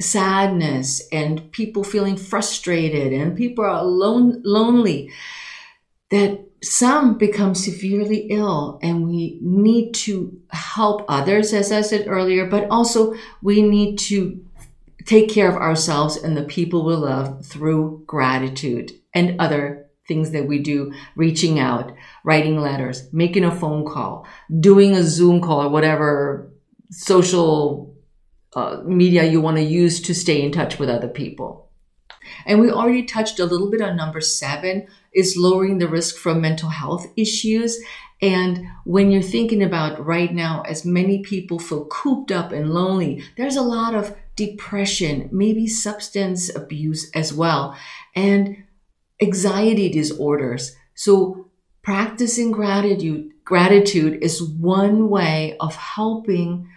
sadness 0.00 1.06
and 1.12 1.52
people 1.52 1.84
feeling 1.84 2.16
frustrated 2.16 3.12
and 3.12 3.36
people 3.36 3.64
are 3.64 3.68
alone, 3.68 4.42
lonely 4.44 5.10
that 6.10 6.40
some 6.62 7.18
become 7.18 7.54
severely 7.54 8.26
ill 8.30 8.78
and 8.82 9.06
we 9.06 9.38
need 9.42 9.92
to 9.92 10.40
help 10.50 11.04
others, 11.08 11.52
as 11.52 11.70
I 11.70 11.82
said 11.82 12.08
earlier, 12.08 12.46
but 12.46 12.68
also 12.70 13.14
we 13.42 13.62
need 13.62 13.98
to 14.00 14.44
take 15.04 15.28
care 15.28 15.48
of 15.48 15.56
ourselves 15.56 16.16
and 16.16 16.36
the 16.36 16.44
people 16.44 16.84
we 16.84 16.94
love 16.94 17.44
through 17.44 18.02
gratitude 18.06 18.92
and 19.12 19.40
other 19.40 19.83
things 20.06 20.30
that 20.32 20.46
we 20.46 20.58
do, 20.58 20.92
reaching 21.16 21.58
out, 21.58 21.94
writing 22.24 22.60
letters, 22.60 23.08
making 23.12 23.44
a 23.44 23.54
phone 23.54 23.86
call, 23.86 24.26
doing 24.60 24.94
a 24.94 25.02
Zoom 25.02 25.40
call 25.40 25.62
or 25.62 25.68
whatever 25.68 26.52
social 26.90 27.96
uh, 28.54 28.82
media 28.84 29.24
you 29.24 29.40
want 29.40 29.56
to 29.56 29.62
use 29.62 30.00
to 30.02 30.14
stay 30.14 30.42
in 30.42 30.52
touch 30.52 30.78
with 30.78 30.88
other 30.88 31.08
people. 31.08 31.70
And 32.46 32.60
we 32.60 32.70
already 32.70 33.04
touched 33.04 33.38
a 33.38 33.44
little 33.44 33.70
bit 33.70 33.82
on 33.82 33.96
number 33.96 34.20
seven, 34.20 34.86
is 35.12 35.36
lowering 35.36 35.78
the 35.78 35.88
risk 35.88 36.16
from 36.16 36.40
mental 36.40 36.70
health 36.70 37.06
issues. 37.16 37.78
And 38.22 38.66
when 38.84 39.10
you're 39.10 39.22
thinking 39.22 39.62
about 39.62 40.04
right 40.04 40.32
now, 40.32 40.62
as 40.62 40.84
many 40.84 41.22
people 41.22 41.58
feel 41.58 41.84
cooped 41.86 42.32
up 42.32 42.52
and 42.52 42.70
lonely, 42.70 43.22
there's 43.36 43.56
a 43.56 43.62
lot 43.62 43.94
of 43.94 44.16
depression, 44.36 45.28
maybe 45.32 45.66
substance 45.66 46.54
abuse 46.54 47.10
as 47.14 47.32
well, 47.32 47.76
and 48.16 48.64
anxiety 49.20 49.88
disorders. 49.88 50.74
So 50.94 51.50
practicing 51.82 52.50
gratitude, 52.50 53.32
gratitude 53.44 54.22
is 54.22 54.42
one 54.42 55.08
way 55.08 55.56
of 55.60 55.74
helping 55.76 56.68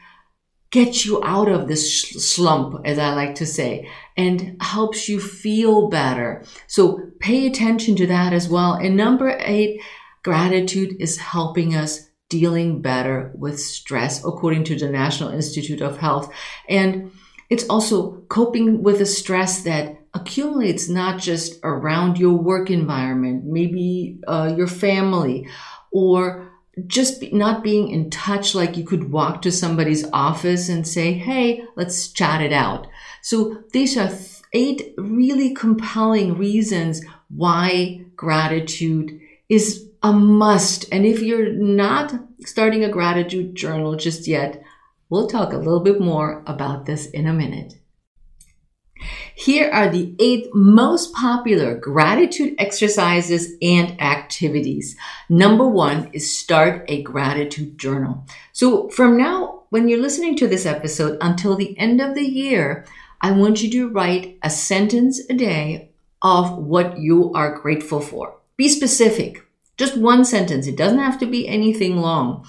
get 0.69 1.05
you 1.05 1.23
out 1.23 1.47
of 1.47 1.67
this 1.67 2.11
slump, 2.11 2.81
as 2.85 2.99
I 2.99 3.13
like 3.13 3.35
to 3.35 3.45
say, 3.45 3.89
and 4.17 4.57
helps 4.61 5.07
you 5.07 5.19
feel 5.19 5.87
better. 5.89 6.43
So 6.67 7.11
pay 7.19 7.47
attention 7.47 7.95
to 7.97 8.07
that 8.07 8.33
as 8.33 8.49
well. 8.49 8.73
And 8.73 8.97
number 8.97 9.37
eight, 9.39 9.81
gratitude 10.23 10.97
is 10.99 11.17
helping 11.17 11.73
us 11.73 12.09
dealing 12.29 12.81
better 12.81 13.31
with 13.35 13.59
stress, 13.59 14.19
according 14.25 14.65
to 14.65 14.75
the 14.75 14.89
National 14.89 15.29
Institute 15.29 15.79
of 15.79 15.97
Health. 15.97 16.33
And 16.67 17.11
it's 17.49 17.67
also 17.69 18.23
coping 18.27 18.83
with 18.83 18.99
the 18.99 19.05
stress 19.05 19.61
that 19.63 20.06
accumulates 20.17 20.89
not 20.89 21.19
just 21.19 21.59
around 21.63 22.17
your 22.17 22.33
work 22.33 22.69
environment, 22.69 23.45
maybe 23.45 24.19
uh, 24.27 24.53
your 24.57 24.67
family, 24.67 25.47
or 25.91 26.51
just 26.85 27.21
be, 27.21 27.31
not 27.31 27.63
being 27.63 27.89
in 27.89 28.09
touch 28.09 28.53
like 28.53 28.77
you 28.77 28.83
could 28.83 29.11
walk 29.11 29.41
to 29.41 29.51
somebody's 29.51 30.05
office 30.11 30.69
and 30.69 30.87
say, 30.87 31.13
hey, 31.13 31.63
let's 31.75 32.09
chat 32.09 32.41
it 32.41 32.53
out. 32.53 32.87
So 33.21 33.63
these 33.73 33.97
are 33.97 34.11
eight 34.53 34.93
really 34.97 35.53
compelling 35.53 36.37
reasons 36.37 37.03
why 37.29 38.05
gratitude 38.15 39.19
is 39.49 39.89
a 40.03 40.13
must. 40.13 40.85
And 40.91 41.05
if 41.05 41.21
you're 41.21 41.51
not 41.53 42.13
starting 42.45 42.83
a 42.83 42.89
gratitude 42.89 43.55
journal 43.55 43.95
just 43.95 44.27
yet, 44.27 44.63
we'll 45.09 45.27
talk 45.27 45.53
a 45.53 45.57
little 45.57 45.81
bit 45.81 45.99
more 45.99 46.43
about 46.45 46.85
this 46.85 47.07
in 47.07 47.27
a 47.27 47.33
minute. 47.33 47.75
Here 49.39 49.69
are 49.69 49.87
the 49.87 50.15
eight 50.17 50.47
most 50.55 51.13
popular 51.13 51.75
gratitude 51.75 52.55
exercises 52.57 53.53
and 53.61 54.01
activities. 54.01 54.95
Number 55.29 55.67
one 55.67 56.09
is 56.11 56.35
start 56.35 56.85
a 56.87 57.03
gratitude 57.03 57.77
journal. 57.77 58.25
So 58.51 58.89
from 58.89 59.15
now, 59.15 59.65
when 59.69 59.87
you're 59.87 60.01
listening 60.01 60.37
to 60.37 60.47
this 60.47 60.65
episode 60.65 61.19
until 61.21 61.55
the 61.55 61.77
end 61.77 62.01
of 62.01 62.15
the 62.15 62.25
year, 62.25 62.87
I 63.21 63.29
want 63.29 63.61
you 63.61 63.69
to 63.73 63.89
write 63.89 64.39
a 64.41 64.49
sentence 64.49 65.21
a 65.29 65.35
day 65.35 65.91
of 66.23 66.57
what 66.57 66.97
you 66.97 67.31
are 67.33 67.59
grateful 67.59 68.01
for. 68.01 68.37
Be 68.57 68.67
specific. 68.67 69.45
Just 69.77 69.99
one 69.99 70.25
sentence. 70.25 70.65
It 70.65 70.77
doesn't 70.77 70.97
have 70.97 71.19
to 71.19 71.27
be 71.27 71.47
anything 71.47 71.97
long. 71.97 72.43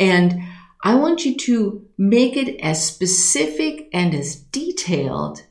And 0.00 0.42
I 0.82 0.96
want 0.96 1.24
you 1.24 1.36
to 1.36 1.86
make 1.96 2.36
it 2.36 2.60
as 2.60 2.84
specific 2.84 3.88
and 3.92 4.12
as 4.16 4.34
detailed 4.34 5.44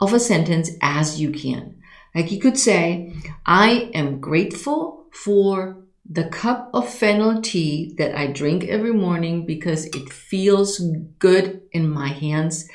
of 0.00 0.12
a 0.12 0.20
sentence 0.20 0.70
as 0.82 1.20
you 1.20 1.30
can. 1.30 1.76
Like 2.14 2.32
you 2.32 2.40
could 2.40 2.58
say, 2.58 3.12
I 3.44 3.90
am 3.94 4.20
grateful 4.20 5.06
for 5.12 5.76
the 6.08 6.24
cup 6.24 6.70
of 6.72 6.88
fennel 6.88 7.42
tea 7.42 7.94
that 7.98 8.16
I 8.16 8.28
drink 8.28 8.64
every 8.64 8.92
morning 8.92 9.44
because 9.44 9.86
it 9.86 10.08
feels 10.10 10.80
good 11.18 11.62
in 11.72 11.90
my 11.90 12.08
hands. 12.08 12.68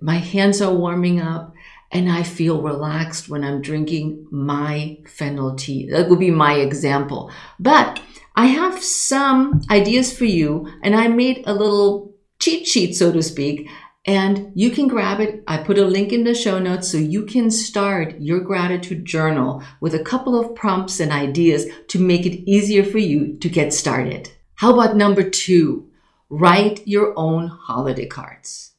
My 0.00 0.16
hands 0.16 0.62
are 0.62 0.72
warming 0.72 1.20
up 1.20 1.52
and 1.90 2.10
I 2.10 2.22
feel 2.22 2.62
relaxed 2.62 3.28
when 3.28 3.42
I'm 3.44 3.62
drinking 3.62 4.26
my 4.30 4.98
fennel 5.06 5.56
tea. 5.56 5.88
That 5.90 6.08
would 6.08 6.18
be 6.18 6.30
my 6.30 6.54
example. 6.54 7.32
But 7.58 8.00
I 8.36 8.46
have 8.46 8.82
some 8.82 9.62
ideas 9.70 10.16
for 10.16 10.26
you 10.26 10.68
and 10.82 10.94
I 10.94 11.08
made 11.08 11.42
a 11.46 11.54
little 11.54 12.14
cheat 12.38 12.66
sheet, 12.66 12.94
so 12.94 13.10
to 13.10 13.22
speak, 13.22 13.68
and 14.08 14.50
you 14.54 14.70
can 14.70 14.88
grab 14.88 15.20
it. 15.20 15.44
I 15.46 15.58
put 15.58 15.76
a 15.76 15.84
link 15.84 16.14
in 16.14 16.24
the 16.24 16.34
show 16.34 16.58
notes 16.58 16.90
so 16.90 16.96
you 16.96 17.26
can 17.26 17.50
start 17.50 18.18
your 18.18 18.40
gratitude 18.40 19.04
journal 19.04 19.62
with 19.82 19.94
a 19.94 20.02
couple 20.02 20.40
of 20.40 20.54
prompts 20.54 20.98
and 20.98 21.12
ideas 21.12 21.66
to 21.88 21.98
make 21.98 22.24
it 22.24 22.50
easier 22.50 22.82
for 22.82 22.96
you 22.96 23.36
to 23.36 23.50
get 23.50 23.74
started. 23.74 24.30
How 24.54 24.72
about 24.72 24.96
number 24.96 25.28
two? 25.28 25.90
Write 26.30 26.88
your 26.88 27.12
own 27.18 27.48
holiday 27.48 28.06
cards. 28.06 28.72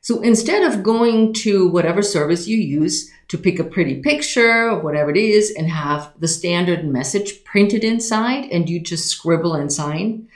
So 0.00 0.20
instead 0.22 0.64
of 0.64 0.82
going 0.82 1.34
to 1.44 1.68
whatever 1.68 2.02
service 2.02 2.48
you 2.48 2.56
use 2.56 3.08
to 3.28 3.38
pick 3.38 3.60
a 3.60 3.64
pretty 3.64 4.02
picture 4.02 4.70
or 4.70 4.80
whatever 4.80 5.12
it 5.12 5.16
is 5.16 5.54
and 5.56 5.70
have 5.70 6.12
the 6.18 6.26
standard 6.26 6.84
message 6.84 7.44
printed 7.44 7.84
inside 7.84 8.50
and 8.50 8.68
you 8.68 8.80
just 8.80 9.06
scribble 9.06 9.54
and 9.54 9.72
sign, 9.72 10.26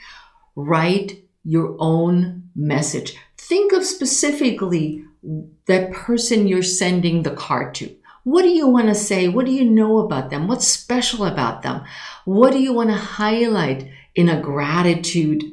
write 0.55 1.25
your 1.43 1.75
own 1.77 2.43
message 2.55 3.17
think 3.49 3.73
of 3.73 3.83
specifically 3.83 5.03
that 5.65 5.91
person 5.91 6.47
you're 6.47 6.63
sending 6.63 7.23
the 7.23 7.31
card 7.31 7.75
to. 7.75 7.93
What 8.23 8.43
do 8.43 8.49
you 8.49 8.67
want 8.67 8.87
to 8.87 8.95
say? 8.95 9.27
What 9.27 9.47
do 9.47 9.51
you 9.51 9.65
know 9.65 9.97
about 9.97 10.29
them? 10.29 10.47
What's 10.47 10.67
special 10.67 11.25
about 11.25 11.63
them? 11.63 11.83
What 12.25 12.53
do 12.53 12.59
you 12.59 12.73
want 12.73 12.91
to 12.91 12.95
highlight 12.95 13.89
in 14.13 14.29
a 14.29 14.39
gratitude 14.39 15.43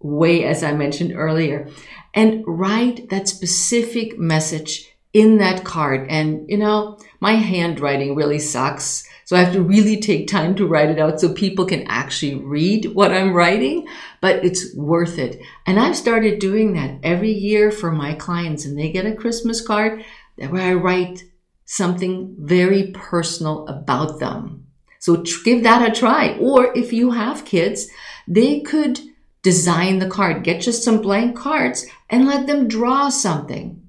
way, 0.00 0.44
as 0.44 0.62
I 0.62 0.72
mentioned 0.72 1.12
earlier? 1.14 1.68
And 2.14 2.44
write 2.46 3.08
that 3.08 3.28
specific 3.28 4.16
message 4.16 4.88
in 5.12 5.38
that 5.38 5.64
card. 5.64 6.06
And, 6.08 6.48
you 6.48 6.58
know, 6.58 6.98
my 7.20 7.32
handwriting 7.32 8.14
really 8.14 8.38
sucks. 8.38 9.08
So 9.24 9.36
I 9.36 9.40
have 9.40 9.54
to 9.54 9.62
really 9.62 10.00
take 10.00 10.28
time 10.28 10.54
to 10.56 10.66
write 10.66 10.90
it 10.90 10.98
out 10.98 11.20
so 11.20 11.32
people 11.32 11.64
can 11.64 11.86
actually 11.88 12.34
read 12.34 12.94
what 12.94 13.10
I'm 13.10 13.32
writing, 13.32 13.88
but 14.20 14.44
it's 14.44 14.74
worth 14.74 15.18
it. 15.18 15.40
And 15.66 15.80
I've 15.80 15.96
started 15.96 16.38
doing 16.38 16.74
that 16.74 16.98
every 17.02 17.32
year 17.32 17.70
for 17.70 17.90
my 17.90 18.14
clients 18.14 18.64
and 18.64 18.78
they 18.78 18.90
get 18.90 19.06
a 19.06 19.14
Christmas 19.14 19.66
card 19.66 20.04
where 20.36 20.62
I 20.62 20.74
write 20.74 21.24
something 21.64 22.36
very 22.38 22.92
personal 22.92 23.66
about 23.66 24.20
them. 24.20 24.66
So 24.98 25.22
give 25.44 25.62
that 25.62 25.88
a 25.88 25.92
try. 25.92 26.36
Or 26.38 26.76
if 26.76 26.92
you 26.92 27.10
have 27.12 27.44
kids, 27.44 27.88
they 28.28 28.60
could 28.60 29.00
design 29.42 29.98
the 29.98 30.08
card, 30.08 30.42
get 30.42 30.62
just 30.62 30.82
some 30.82 31.00
blank 31.00 31.36
cards 31.36 31.86
and 32.10 32.26
let 32.26 32.46
them 32.46 32.68
draw 32.68 33.08
something. 33.10 33.86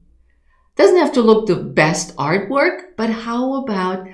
Doesn't 0.75 0.97
have 0.97 1.13
to 1.13 1.21
look 1.21 1.47
the 1.47 1.55
best 1.55 2.15
artwork, 2.17 2.95
but 2.97 3.09
how 3.09 3.63
about 3.63 4.07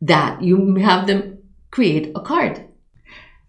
that 0.00 0.42
you 0.42 0.76
have 0.76 1.06
them 1.06 1.38
create 1.70 2.12
a 2.14 2.20
card. 2.20 2.64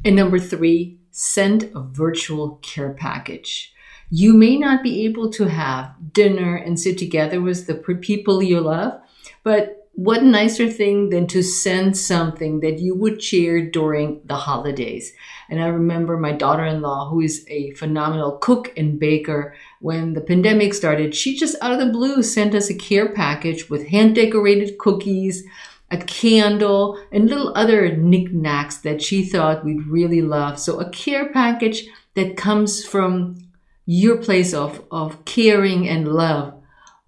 And 0.06 0.16
number 0.16 0.40
three, 0.40 1.00
send 1.12 1.72
a 1.76 1.82
virtual 1.82 2.58
care 2.62 2.94
package. 2.94 3.74
You 4.10 4.34
may 4.34 4.58
not 4.58 4.84
be 4.84 5.06
able 5.06 5.32
to 5.32 5.46
have 5.46 5.94
dinner 6.14 6.56
and 6.56 6.80
sit 6.80 6.98
together 6.98 7.42
with 7.42 7.68
the 7.68 7.76
people 7.76 8.42
you 8.42 8.62
love, 8.62 9.02
but 9.44 9.78
what 9.98 10.24
nicer 10.24 10.70
thing 10.70 11.10
than 11.10 11.26
to 11.26 11.42
send 11.42 11.98
something 11.98 12.60
that 12.60 12.78
you 12.78 12.94
would 12.94 13.22
share 13.22 13.68
during 13.68 14.22
the 14.26 14.36
holidays? 14.36 15.12
And 15.50 15.60
I 15.60 15.68
remember 15.68 16.18
my 16.18 16.34
daughter 16.34 16.64
in 16.66 16.84
law, 16.84 17.10
who 17.10 17.22
is 17.22 17.44
a 17.48 17.72
phenomenal 17.72 18.38
cook 18.38 18.72
and 18.78 19.00
baker, 19.00 19.56
when 19.82 20.14
the 20.14 20.22
pandemic 20.22 20.76
started, 20.76 21.16
she 21.16 21.36
just 21.36 21.56
out 21.64 21.72
of 21.72 21.80
the 21.80 21.92
blue 21.92 22.22
sent 22.22 22.54
us 22.54 22.70
a 22.70 22.76
care 22.76 23.12
package 23.12 23.72
with 23.72 23.88
hand 23.88 24.14
decorated 24.14 24.78
cookies, 24.78 25.44
a 25.89 25.97
candle, 25.97 27.02
and 27.12 27.30
little 27.30 27.54
other 27.56 27.95
knickknacks 27.95 28.78
that 28.78 29.02
she 29.02 29.23
thought 29.23 29.63
we'd 29.63 29.88
really 29.88 30.21
love. 30.21 30.60
So 30.60 30.80
a 30.80 30.89
care 30.89 31.32
package 31.32 31.88
that 32.15 32.36
comes 32.36 32.86
from 32.86 33.38
your 33.86 34.17
place 34.17 34.54
of, 34.54 34.84
of 34.91 35.23
caring 35.26 35.88
and 35.88 36.08
love 36.08 36.54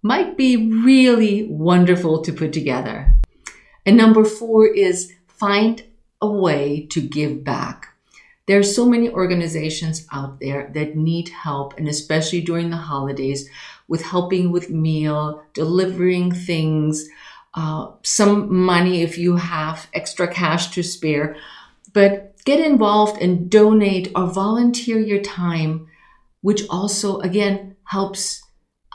might 0.01 0.37
be 0.37 0.71
really 0.71 1.43
wonderful 1.49 2.21
to 2.21 2.31
put 2.31 2.53
together. 2.53 3.13
And 3.85 3.97
number 3.97 4.23
four 4.23 4.67
is 4.67 5.13
find 5.27 5.83
a 6.21 6.27
way 6.27 6.87
to 6.91 7.01
give 7.01 7.43
back. 7.43 7.87
There 8.47 8.59
are 8.59 8.63
so 8.63 8.85
many 8.85 9.09
organizations 9.09 10.07
out 10.11 10.39
there 10.39 10.71
that 10.73 10.95
need 10.95 11.29
help, 11.29 11.77
and 11.77 11.87
especially 11.87 12.41
during 12.41 12.69
the 12.69 12.77
holidays, 12.77 13.49
with 13.87 14.01
helping 14.01 14.51
with 14.51 14.69
meal, 14.69 15.43
delivering 15.53 16.31
things, 16.31 17.07
uh, 17.53 17.91
some 18.03 18.53
money 18.55 19.01
if 19.01 19.17
you 19.17 19.35
have 19.35 19.88
extra 19.93 20.27
cash 20.27 20.71
to 20.71 20.83
spare. 20.83 21.38
But 21.93 22.35
get 22.45 22.59
involved 22.59 23.21
and 23.21 23.49
donate 23.49 24.12
or 24.15 24.27
volunteer 24.27 24.99
your 24.99 25.21
time, 25.21 25.88
which 26.41 26.63
also, 26.69 27.19
again, 27.19 27.75
helps 27.85 28.41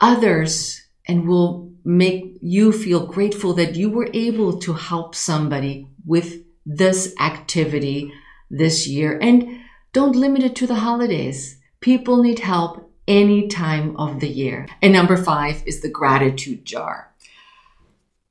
others 0.01 0.81
and 1.07 1.27
will 1.27 1.71
make 1.83 2.37
you 2.41 2.71
feel 2.71 3.05
grateful 3.05 3.53
that 3.53 3.75
you 3.75 3.89
were 3.89 4.09
able 4.13 4.57
to 4.59 4.73
help 4.73 5.13
somebody 5.13 5.87
with 6.05 6.43
this 6.65 7.13
activity 7.19 8.11
this 8.49 8.87
year. 8.87 9.19
And 9.21 9.61
don't 9.93 10.15
limit 10.15 10.43
it 10.43 10.55
to 10.57 10.67
the 10.67 10.75
holidays. 10.75 11.59
People 11.79 12.23
need 12.23 12.39
help 12.39 12.91
any 13.07 13.47
time 13.47 13.95
of 13.97 14.19
the 14.19 14.27
year. 14.27 14.67
And 14.81 14.91
number 14.91 15.15
five 15.15 15.61
is 15.65 15.81
the 15.81 15.89
gratitude 15.89 16.65
jar. 16.65 17.13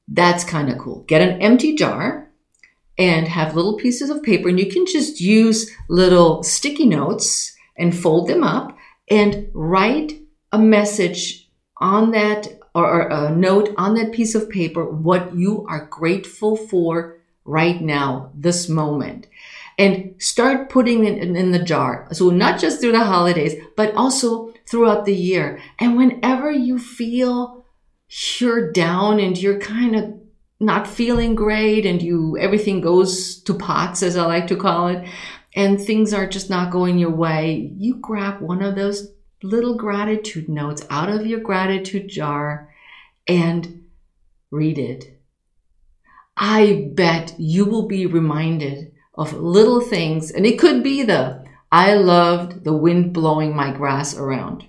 That's 0.08 0.44
kind 0.44 0.70
of 0.70 0.78
cool. 0.78 1.04
Get 1.06 1.22
an 1.22 1.40
empty 1.40 1.74
jar 1.74 2.30
and 2.96 3.26
have 3.26 3.56
little 3.56 3.76
pieces 3.76 4.10
of 4.10 4.22
paper, 4.22 4.48
and 4.48 4.58
you 4.58 4.70
can 4.70 4.86
just 4.86 5.20
use 5.20 5.70
little 5.88 6.42
sticky 6.42 6.86
notes 6.86 7.56
and 7.76 7.96
fold 7.96 8.28
them 8.28 8.44
up 8.44 8.76
and 9.10 9.48
write 9.52 10.20
a 10.52 10.58
message 10.58 11.48
on 11.78 12.12
that 12.12 12.48
or 12.74 13.08
a 13.08 13.30
note 13.30 13.74
on 13.76 13.94
that 13.94 14.12
piece 14.12 14.34
of 14.34 14.50
paper 14.50 14.84
what 14.84 15.34
you 15.34 15.66
are 15.68 15.86
grateful 15.86 16.56
for 16.56 17.18
right 17.44 17.80
now, 17.80 18.30
this 18.34 18.68
moment. 18.68 19.26
And 19.76 20.14
start 20.18 20.70
putting 20.70 21.04
it 21.04 21.18
in, 21.18 21.36
in 21.36 21.50
the 21.50 21.58
jar. 21.58 22.08
So 22.12 22.30
not 22.30 22.60
just 22.60 22.80
through 22.80 22.92
the 22.92 23.04
holidays, 23.04 23.54
but 23.76 23.92
also 23.94 24.52
throughout 24.66 25.04
the 25.04 25.14
year. 25.14 25.60
And 25.78 25.96
whenever 25.96 26.50
you 26.50 26.78
feel 26.78 27.63
you're 28.08 28.72
down 28.72 29.20
and 29.20 29.36
you're 29.36 29.58
kind 29.58 29.96
of 29.96 30.14
not 30.60 30.86
feeling 30.86 31.34
great 31.34 31.84
and 31.84 32.00
you 32.00 32.38
everything 32.38 32.80
goes 32.80 33.42
to 33.42 33.54
pots 33.54 34.02
as 34.02 34.16
I 34.16 34.24
like 34.26 34.46
to 34.48 34.56
call 34.56 34.88
it 34.88 35.08
and 35.54 35.80
things 35.80 36.12
are 36.12 36.26
just 36.26 36.50
not 36.50 36.72
going 36.72 36.98
your 36.98 37.10
way, 37.10 37.72
you 37.76 37.96
grab 37.96 38.40
one 38.40 38.62
of 38.62 38.74
those 38.74 39.12
little 39.42 39.76
gratitude 39.76 40.48
notes 40.48 40.84
out 40.90 41.08
of 41.08 41.26
your 41.26 41.40
gratitude 41.40 42.08
jar 42.08 42.72
and 43.28 43.84
read 44.50 44.78
it. 44.78 45.20
I 46.36 46.90
bet 46.92 47.34
you 47.38 47.64
will 47.64 47.86
be 47.86 48.06
reminded 48.06 48.92
of 49.14 49.32
little 49.34 49.80
things 49.80 50.30
and 50.30 50.44
it 50.44 50.58
could 50.58 50.82
be 50.82 51.02
the 51.02 51.44
I 51.70 51.94
loved 51.94 52.64
the 52.64 52.72
wind 52.72 53.12
blowing 53.12 53.54
my 53.54 53.72
grass 53.72 54.16
around 54.16 54.64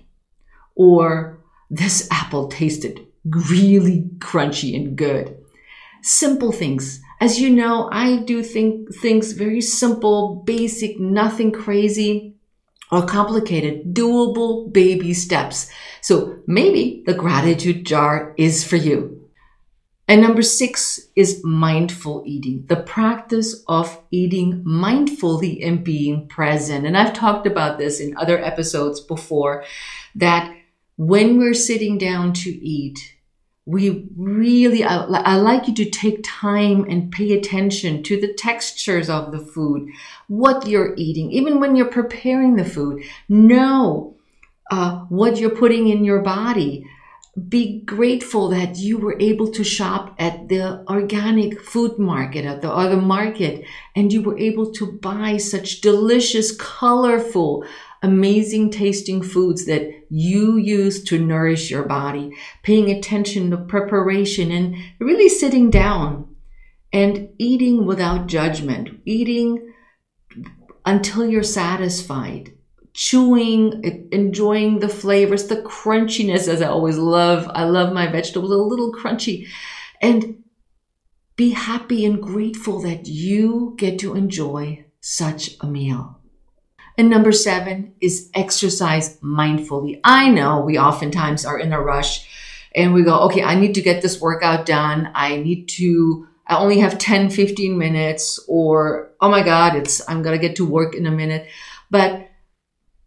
or 0.76 1.40
this 1.68 2.06
apple 2.12 2.48
tasted 2.48 3.05
really 3.28 4.02
crunchy 4.18 4.76
and 4.76 4.96
good. 4.96 5.36
Simple 6.02 6.52
things. 6.52 7.00
As 7.20 7.40
you 7.40 7.50
know, 7.50 7.88
I 7.90 8.18
do 8.18 8.42
think 8.42 8.94
things 8.94 9.32
very 9.32 9.60
simple, 9.60 10.42
basic, 10.44 11.00
nothing 11.00 11.50
crazy 11.50 12.34
or 12.92 13.04
complicated, 13.04 13.94
doable 13.94 14.72
baby 14.72 15.14
steps. 15.14 15.70
So 16.02 16.38
maybe 16.46 17.02
the 17.06 17.14
gratitude 17.14 17.84
jar 17.84 18.34
is 18.36 18.62
for 18.64 18.76
you. 18.76 19.16
And 20.08 20.20
number 20.22 20.42
six 20.42 21.00
is 21.16 21.42
mindful 21.42 22.22
eating, 22.24 22.64
the 22.68 22.76
practice 22.76 23.64
of 23.66 24.00
eating 24.12 24.62
mindfully 24.64 25.66
and 25.66 25.82
being 25.82 26.28
present. 26.28 26.86
And 26.86 26.96
I've 26.96 27.12
talked 27.12 27.46
about 27.46 27.78
this 27.78 27.98
in 27.98 28.16
other 28.16 28.38
episodes 28.38 29.00
before 29.00 29.64
that 30.14 30.54
when 30.96 31.38
we're 31.38 31.54
sitting 31.54 31.98
down 31.98 32.32
to 32.34 32.50
eat, 32.50 33.15
we 33.66 34.08
really, 34.16 34.84
I, 34.84 34.96
I, 35.04 35.36
like 35.36 35.66
you 35.66 35.74
to 35.74 35.90
take 35.90 36.20
time 36.22 36.84
and 36.88 37.10
pay 37.10 37.32
attention 37.32 38.04
to 38.04 38.20
the 38.20 38.32
textures 38.32 39.10
of 39.10 39.32
the 39.32 39.40
food, 39.40 39.90
what 40.28 40.68
you're 40.68 40.94
eating, 40.96 41.32
even 41.32 41.58
when 41.58 41.74
you're 41.74 41.86
preparing 41.86 42.54
the 42.54 42.64
food. 42.64 43.02
Know 43.28 44.16
uh, 44.70 45.00
what 45.08 45.38
you're 45.38 45.50
putting 45.50 45.88
in 45.88 46.04
your 46.04 46.22
body 46.22 46.86
be 47.48 47.82
grateful 47.82 48.48
that 48.48 48.78
you 48.78 48.96
were 48.96 49.16
able 49.20 49.50
to 49.50 49.62
shop 49.62 50.14
at 50.18 50.48
the 50.48 50.82
organic 50.88 51.60
food 51.60 51.98
market 51.98 52.46
at 52.46 52.62
the 52.62 52.70
other 52.70 52.96
market 52.96 53.62
and 53.94 54.10
you 54.10 54.22
were 54.22 54.38
able 54.38 54.72
to 54.72 54.92
buy 54.92 55.36
such 55.36 55.82
delicious 55.82 56.56
colorful 56.56 57.62
amazing 58.02 58.70
tasting 58.70 59.22
foods 59.22 59.66
that 59.66 59.88
you 60.10 60.56
use 60.56 61.02
to 61.04 61.18
nourish 61.18 61.70
your 61.70 61.84
body 61.84 62.30
paying 62.62 62.90
attention 62.90 63.50
to 63.50 63.56
preparation 63.56 64.50
and 64.50 64.76
really 65.00 65.28
sitting 65.28 65.70
down 65.70 66.34
and 66.92 67.28
eating 67.38 67.86
without 67.86 68.26
judgment 68.26 68.88
eating 69.04 69.72
until 70.84 71.26
you're 71.26 71.42
satisfied 71.42 72.52
chewing, 72.96 74.08
enjoying 74.10 74.78
the 74.78 74.88
flavors, 74.88 75.48
the 75.48 75.56
crunchiness, 75.56 76.48
as 76.48 76.62
I 76.62 76.68
always 76.68 76.96
love. 76.96 77.46
I 77.54 77.64
love 77.64 77.92
my 77.92 78.06
vegetables 78.06 78.50
a 78.50 78.56
little 78.56 78.90
crunchy. 78.90 79.46
And 80.00 80.42
be 81.36 81.50
happy 81.50 82.06
and 82.06 82.22
grateful 82.22 82.80
that 82.80 83.06
you 83.06 83.74
get 83.76 83.98
to 83.98 84.14
enjoy 84.14 84.86
such 85.00 85.56
a 85.60 85.66
meal. 85.66 86.22
And 86.98 87.10
number 87.10 87.32
seven 87.32 87.94
is 88.00 88.30
exercise 88.34 89.18
mindfully. 89.20 90.00
I 90.02 90.30
know 90.30 90.60
we 90.60 90.78
oftentimes 90.78 91.44
are 91.44 91.58
in 91.58 91.72
a 91.72 91.80
rush 91.80 92.26
and 92.74 92.94
we 92.94 93.02
go, 93.02 93.20
okay, 93.24 93.42
I 93.42 93.54
need 93.54 93.74
to 93.74 93.82
get 93.82 94.02
this 94.02 94.20
workout 94.20 94.64
done. 94.64 95.10
I 95.14 95.36
need 95.36 95.68
to, 95.70 96.26
I 96.46 96.56
only 96.56 96.78
have 96.78 96.98
10, 96.98 97.30
15 97.30 97.76
minutes 97.76 98.42
or, 98.48 99.10
oh 99.20 99.30
my 99.30 99.42
God, 99.42 99.76
it's, 99.76 100.06
I'm 100.08 100.22
going 100.22 100.38
to 100.38 100.46
get 100.46 100.56
to 100.56 100.66
work 100.66 100.94
in 100.94 101.06
a 101.06 101.10
minute. 101.10 101.48
But 101.90 102.28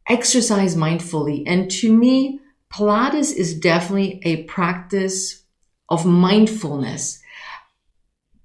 exercise 0.07 0.75
mindfully. 0.75 1.43
And 1.47 1.69
to 1.71 1.95
me, 1.95 2.41
Pilates 2.71 3.33
is 3.33 3.59
definitely 3.59 4.21
a 4.23 4.43
practice 4.43 5.43
of 5.87 6.05
mindfulness. 6.05 7.21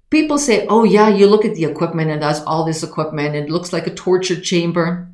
People 0.09 0.37
say, 0.37 0.65
oh, 0.67 0.83
yeah, 0.83 1.09
you 1.09 1.27
look 1.27 1.45
at 1.45 1.55
the 1.55 1.65
equipment 1.65 2.09
and 2.09 2.21
that's 2.21 2.41
all 2.41 2.65
this 2.65 2.83
equipment. 2.83 3.35
It 3.35 3.49
looks 3.49 3.73
like 3.73 3.85
a 3.85 3.93
torture 3.93 4.39
chamber 4.39 5.11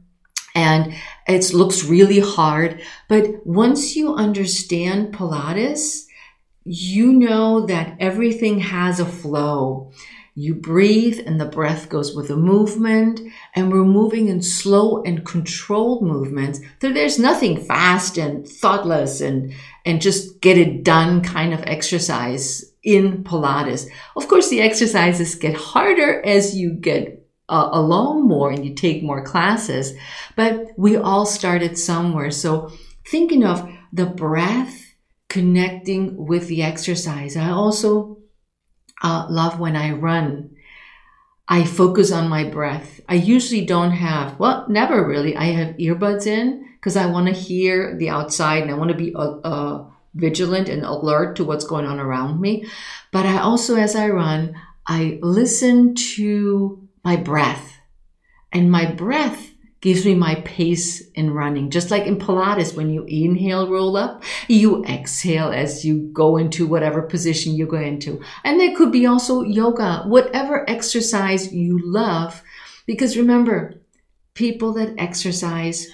and 0.56 0.94
it 1.28 1.54
looks 1.54 1.84
really 1.84 2.20
hard. 2.20 2.82
But 3.08 3.46
once 3.46 3.96
you 3.96 4.16
understand 4.16 5.14
Pilates, 5.14 6.06
you 6.64 7.14
know 7.14 7.66
that 7.66 7.98
everything 8.00 8.60
has 8.60 9.00
a 9.00 9.06
flow. 9.06 9.92
You 10.34 10.56
breathe 10.56 11.20
and 11.26 11.42
the 11.42 11.46
breath 11.46 11.90
goes 11.90 12.16
with 12.16 12.30
the 12.30 12.38
movement 12.38 13.20
and 13.54 13.72
we're 13.72 13.84
moving 13.84 14.30
in 14.30 14.42
slow 14.42 15.04
and 15.04 15.26
controlled 15.26 16.04
movements. 16.04 16.62
So 16.82 16.94
there's 16.94 17.20
nothing 17.20 17.64
fast 17.66 18.18
and 18.18 18.48
thoughtless 18.48 19.20
and, 19.20 19.54
and 19.86 20.02
just 20.02 20.40
get 20.40 20.58
it 20.58 20.84
done 20.84 21.22
kind 21.22 21.54
of 21.54 21.64
exercise 21.64 22.64
in 22.84 23.24
Pilates. 23.24 23.88
Of 24.16 24.28
course, 24.28 24.50
the 24.50 24.62
exercises 24.62 25.36
get 25.36 25.56
harder 25.56 26.26
as 26.26 26.56
you 26.56 26.72
get 26.72 27.21
uh, 27.52 27.70
along 27.74 28.28
more 28.28 28.50
and 28.50 28.66
you 28.66 28.74
take 28.74 29.04
more 29.04 29.22
classes, 29.22 29.94
but 30.38 30.72
we 30.78 30.96
all 30.96 31.26
started 31.26 31.78
somewhere. 31.78 32.32
So 32.32 32.72
thinking 33.06 33.44
of 33.44 33.70
the 33.92 34.06
breath 34.06 34.96
connecting 35.28 36.16
with 36.26 36.48
the 36.48 36.64
exercise. 36.64 37.36
I 37.36 37.50
also 37.50 38.20
uh, 39.04 39.28
love 39.30 39.60
when 39.60 39.76
I 39.76 39.92
run. 39.92 40.52
I 41.48 41.66
focus 41.66 42.12
on 42.12 42.30
my 42.30 42.46
breath. 42.46 43.02
I 43.10 43.16
usually 43.16 43.66
don't 43.66 43.92
have, 43.92 44.40
well, 44.40 44.66
never 44.70 45.06
really. 45.06 45.36
I 45.36 45.46
have 45.46 45.76
earbuds 45.76 46.26
in 46.26 46.66
because 46.76 46.96
I 46.96 47.08
want 47.08 47.28
to 47.28 47.34
hear 47.34 47.98
the 47.98 48.10
outside 48.10 48.62
and 48.62 48.72
I 48.72 48.76
want 48.76 48.92
to 48.92 48.98
be 48.98 49.14
uh, 49.14 49.40
uh, 49.44 49.86
vigilant 50.16 50.70
and 50.70 50.86
alert 50.86 51.36
to 51.36 51.44
what's 51.44 51.66
going 51.66 51.86
on 51.86 52.00
around 52.00 52.40
me. 52.40 52.66
But 53.12 53.26
I 53.26 53.40
also, 53.40 53.76
as 53.76 53.96
I 53.96 54.08
run, 54.08 54.56
I 54.88 55.20
listen 55.22 55.96
to 56.16 56.88
my 57.04 57.16
breath 57.16 57.80
and 58.52 58.72
my 58.72 58.86
breath 58.92 59.52
gives 59.82 60.06
me 60.06 60.14
my 60.14 60.36
pace 60.46 61.02
in 61.12 61.32
running. 61.32 61.72
Just 61.72 61.90
like 61.90 62.06
in 62.06 62.20
Pilates, 62.20 62.76
when 62.76 62.92
you 62.92 63.04
inhale, 63.08 63.68
roll 63.68 63.98
up, 63.98 64.24
you 64.48 64.86
exhale 64.86 65.50
as 65.50 65.84
you 65.84 66.12
go 66.14 66.38
into 66.38 66.68
whatever 66.68 67.02
position 67.02 67.56
you 67.56 67.66
go 67.66 67.78
into. 67.78 68.22
And 68.44 68.60
there 68.60 68.76
could 68.76 68.92
be 68.92 69.08
also 69.08 69.42
yoga, 69.42 70.04
whatever 70.06 70.70
exercise 70.70 71.52
you 71.52 71.80
love. 71.84 72.44
Because 72.86 73.18
remember, 73.18 73.82
people 74.36 74.74
that 74.74 74.94
exercise 75.00 75.88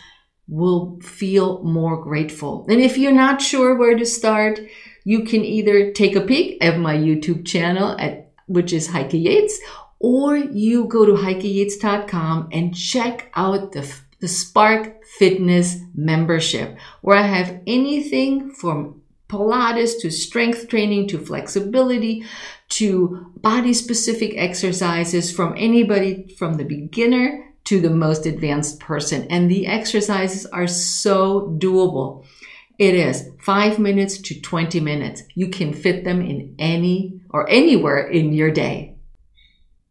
will 0.49 0.99
feel 1.01 1.63
more 1.63 2.01
grateful. 2.01 2.65
And 2.69 2.81
if 2.81 2.97
you're 2.97 3.11
not 3.13 3.41
sure 3.41 3.75
where 3.75 3.97
to 3.97 4.05
start, 4.05 4.59
you 5.05 5.23
can 5.23 5.45
either 5.45 5.93
take 5.93 6.15
a 6.15 6.21
peek 6.21 6.61
at 6.61 6.77
my 6.77 6.95
YouTube 6.95 7.45
channel 7.45 7.95
at 7.97 8.25
which 8.47 8.71
is 8.71 8.87
Heike 8.87 9.13
Yates, 9.13 9.59
or 9.99 10.35
you 10.37 10.85
go 10.85 11.05
to 11.05 11.13
heikeyates.com 11.13 12.49
and 12.51 12.75
check 12.75 13.31
out 13.35 13.71
the, 13.71 13.93
the 14.19 14.27
Spark 14.27 15.03
Fitness 15.17 15.77
membership, 15.95 16.77
where 17.01 17.17
I 17.17 17.23
have 17.23 17.61
anything 17.65 18.51
from 18.51 19.01
Pilates 19.29 19.99
to 20.01 20.09
strength 20.09 20.69
training 20.69 21.07
to 21.09 21.19
flexibility 21.19 22.23
to 22.69 23.31
body 23.37 23.73
specific 23.73 24.33
exercises 24.37 25.31
from 25.31 25.53
anybody 25.57 26.33
from 26.37 26.53
the 26.53 26.63
beginner 26.63 27.53
to 27.65 27.81
the 27.81 27.89
most 27.89 28.25
advanced 28.25 28.79
person. 28.79 29.27
And 29.29 29.51
the 29.51 29.67
exercises 29.67 30.45
are 30.45 30.67
so 30.67 31.57
doable. 31.59 32.25
It 32.79 32.93
is 32.95 33.29
five 33.41 33.79
minutes 33.79 34.19
to 34.19 34.39
20 34.39 34.79
minutes. 34.79 35.23
You 35.35 35.49
can 35.49 35.73
fit 35.73 36.05
them 36.05 36.21
in 36.21 36.55
any 36.59 37.19
or 37.29 37.49
anywhere 37.49 38.07
in 38.07 38.31
your 38.31 38.51
day. 38.51 38.96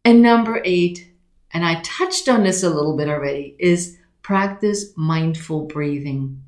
And 0.07 0.21
number 0.21 0.61
eight, 0.63 1.11
and 1.51 1.65
I 1.65 1.81
touched 1.81 2.29
on 2.29 2.43
this 2.43 2.63
a 2.63 2.69
little 2.69 2.95
bit 2.95 3.09
already, 3.09 3.57
is 3.59 3.97
practice 4.21 4.93
mindful 4.95 5.65
breathing. 5.65 6.43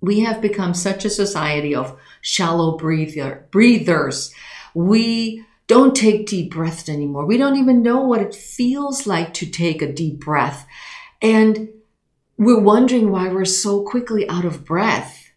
We 0.00 0.20
have 0.20 0.40
become 0.40 0.74
such 0.74 1.04
a 1.04 1.10
society 1.10 1.74
of 1.74 1.98
shallow 2.20 2.76
breather, 2.76 3.48
breathers. 3.50 4.32
We 4.72 5.44
don't 5.66 5.96
take 5.96 6.28
deep 6.28 6.52
breaths 6.52 6.88
anymore. 6.88 7.26
We 7.26 7.38
don't 7.38 7.56
even 7.56 7.82
know 7.82 8.02
what 8.02 8.22
it 8.22 8.36
feels 8.36 9.04
like 9.04 9.34
to 9.34 9.46
take 9.46 9.82
a 9.82 9.92
deep 9.92 10.20
breath. 10.20 10.64
And 11.20 11.70
we're 12.38 12.60
wondering 12.60 13.10
why 13.10 13.30
we're 13.30 13.46
so 13.46 13.82
quickly 13.82 14.28
out 14.28 14.44
of 14.44 14.64
breath. 14.64 15.32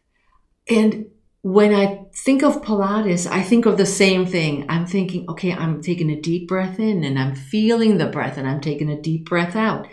And 0.69 1.08
when 1.41 1.74
I 1.74 2.03
think 2.15 2.43
of 2.43 2.62
Pilates, 2.62 3.30
I 3.30 3.41
think 3.41 3.65
of 3.65 3.78
the 3.78 3.86
same 3.86 4.26
thing. 4.26 4.65
I'm 4.69 4.86
thinking, 4.86 5.26
okay, 5.30 5.52
I'm 5.52 5.82
taking 5.82 6.12
a 6.12 6.19
deep 6.19 6.47
breath 6.47 6.80
in 6.80 7.04
and 7.04 7.17
I'm 7.17 7.36
feeling 7.36 7.97
the 7.97 8.08
breath 8.08 8.38
and 8.38 8.47
I'm 8.47 8.62
taking 8.62 8.89
a 8.89 9.02
deep 9.02 9.28
breath 9.28 9.56
out. 9.56 9.88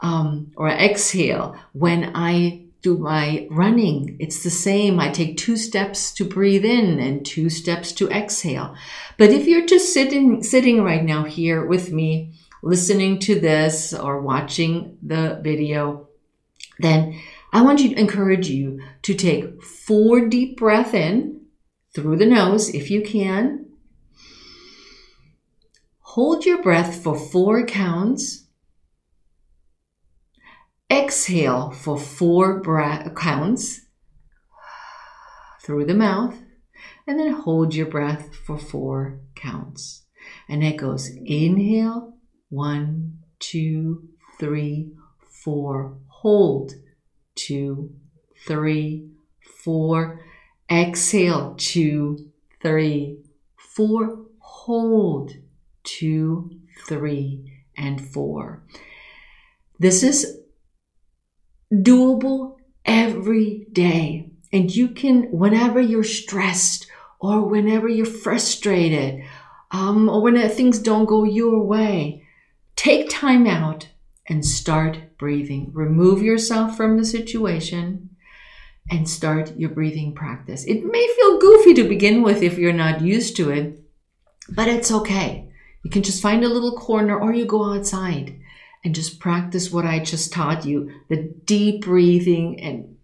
Um, 0.00 0.52
or 0.56 0.68
exhale. 0.68 1.56
When 1.72 2.12
I 2.14 2.64
do 2.82 2.98
my 2.98 3.46
running, 3.50 4.16
it's 4.20 4.42
the 4.42 4.50
same. 4.50 5.00
I 5.00 5.08
take 5.08 5.38
two 5.38 5.56
steps 5.56 6.12
to 6.14 6.24
breathe 6.24 6.64
in 6.64 6.98
and 6.98 7.24
two 7.24 7.48
steps 7.48 7.92
to 7.92 8.10
exhale. 8.10 8.74
But 9.16 9.30
if 9.30 9.46
you're 9.46 9.64
just 9.64 9.94
sitting, 9.94 10.42
sitting 10.42 10.82
right 10.82 11.02
now 11.02 11.24
here 11.24 11.64
with 11.64 11.90
me, 11.90 12.34
listening 12.62 13.20
to 13.20 13.40
this 13.40 13.94
or 13.94 14.20
watching 14.20 14.98
the 15.02 15.40
video, 15.42 16.08
then 16.80 17.18
I 17.52 17.62
want 17.62 17.78
to 17.78 17.94
encourage 17.94 18.48
you 18.48 18.82
to 19.02 19.14
take 19.14 19.62
four 19.62 20.28
deep 20.28 20.58
breath 20.58 20.92
in 20.92 21.43
through 21.94 22.16
the 22.16 22.26
nose 22.26 22.68
if 22.70 22.90
you 22.90 23.02
can. 23.02 23.66
Hold 26.00 26.44
your 26.44 26.62
breath 26.62 27.02
for 27.02 27.18
four 27.18 27.66
counts. 27.66 28.46
Exhale 30.90 31.70
for 31.70 31.98
four 31.98 32.60
breath 32.60 33.14
counts 33.14 33.80
through 35.62 35.86
the 35.86 35.94
mouth. 35.94 36.36
And 37.06 37.18
then 37.18 37.32
hold 37.32 37.74
your 37.74 37.86
breath 37.86 38.34
for 38.34 38.58
four 38.58 39.20
counts. 39.34 40.04
And 40.48 40.62
it 40.62 40.76
goes 40.76 41.10
inhale, 41.24 42.16
one, 42.48 43.18
two, 43.38 44.08
three, 44.38 44.92
four. 45.42 45.98
Hold 46.08 46.74
two, 47.34 47.90
three, 48.46 49.10
four. 49.64 50.20
Exhale, 50.70 51.54
two, 51.56 52.30
three, 52.62 53.18
four, 53.56 54.26
hold, 54.38 55.32
two, 55.82 56.50
three, 56.86 57.52
and 57.76 58.00
four. 58.00 58.64
This 59.78 60.02
is 60.02 60.38
doable 61.72 62.56
every 62.84 63.66
day. 63.72 64.30
And 64.52 64.74
you 64.74 64.88
can, 64.88 65.24
whenever 65.32 65.80
you're 65.80 66.04
stressed 66.04 66.86
or 67.18 67.42
whenever 67.42 67.88
you're 67.88 68.06
frustrated, 68.06 69.24
um, 69.70 70.08
or 70.08 70.22
when 70.22 70.48
things 70.50 70.78
don't 70.78 71.06
go 71.06 71.24
your 71.24 71.60
way, 71.64 72.24
take 72.76 73.10
time 73.10 73.46
out 73.46 73.88
and 74.28 74.46
start 74.46 75.18
breathing. 75.18 75.70
Remove 75.72 76.22
yourself 76.22 76.76
from 76.76 76.96
the 76.96 77.04
situation 77.04 78.10
and 78.90 79.08
start 79.08 79.56
your 79.56 79.70
breathing 79.70 80.14
practice. 80.14 80.64
It 80.64 80.84
may 80.84 81.08
feel 81.16 81.38
goofy 81.38 81.74
to 81.74 81.88
begin 81.88 82.22
with 82.22 82.42
if 82.42 82.58
you're 82.58 82.72
not 82.72 83.00
used 83.00 83.36
to 83.36 83.50
it, 83.50 83.80
but 84.48 84.68
it's 84.68 84.92
okay. 84.92 85.50
You 85.82 85.90
can 85.90 86.02
just 86.02 86.22
find 86.22 86.44
a 86.44 86.48
little 86.48 86.76
corner 86.76 87.18
or 87.18 87.32
you 87.34 87.44
go 87.44 87.74
outside 87.74 88.38
and 88.84 88.94
just 88.94 89.18
practice 89.20 89.70
what 89.70 89.86
I 89.86 89.98
just 89.98 90.32
taught 90.32 90.66
you 90.66 90.90
the 91.08 91.34
deep 91.44 91.84
breathing 91.84 92.60
and 92.60 92.96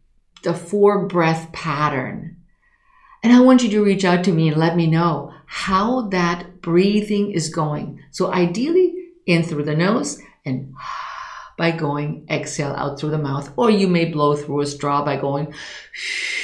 the 0.42 0.54
four 0.54 1.06
breath 1.06 1.52
pattern. 1.52 2.36
And 3.22 3.32
I 3.32 3.40
want 3.40 3.62
you 3.62 3.70
to 3.70 3.84
reach 3.84 4.04
out 4.04 4.24
to 4.24 4.32
me 4.32 4.48
and 4.48 4.56
let 4.56 4.76
me 4.76 4.86
know 4.86 5.32
how 5.46 6.08
that 6.08 6.62
breathing 6.62 7.32
is 7.32 7.48
going. 7.48 8.00
So, 8.10 8.32
ideally, 8.32 8.94
in 9.26 9.42
through 9.42 9.64
the 9.64 9.76
nose 9.76 10.20
and 10.44 10.72
by 11.60 11.70
going 11.70 12.24
exhale 12.30 12.72
out 12.72 12.98
through 12.98 13.10
the 13.10 13.18
mouth, 13.18 13.52
or 13.54 13.68
you 13.68 13.86
may 13.86 14.06
blow 14.06 14.34
through 14.34 14.62
a 14.62 14.66
straw 14.66 15.04
by 15.04 15.14
going, 15.14 15.52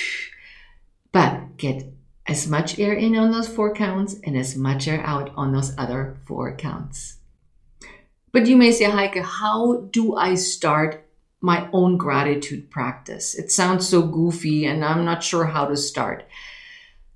but 1.10 1.56
get 1.56 1.90
as 2.26 2.46
much 2.46 2.78
air 2.78 2.92
in 2.92 3.16
on 3.16 3.30
those 3.30 3.48
four 3.48 3.72
counts 3.72 4.16
and 4.24 4.36
as 4.36 4.56
much 4.56 4.86
air 4.86 5.00
out 5.00 5.32
on 5.34 5.52
those 5.52 5.72
other 5.78 6.18
four 6.26 6.54
counts. 6.54 7.16
But 8.30 8.46
you 8.46 8.58
may 8.58 8.72
say, 8.72 8.84
Heike, 8.84 9.16
how 9.16 9.88
do 9.90 10.16
I 10.16 10.34
start 10.34 11.08
my 11.40 11.66
own 11.72 11.96
gratitude 11.96 12.70
practice? 12.70 13.34
It 13.34 13.50
sounds 13.50 13.88
so 13.88 14.02
goofy 14.02 14.66
and 14.66 14.84
I'm 14.84 15.06
not 15.06 15.24
sure 15.24 15.46
how 15.46 15.64
to 15.64 15.78
start. 15.78 16.26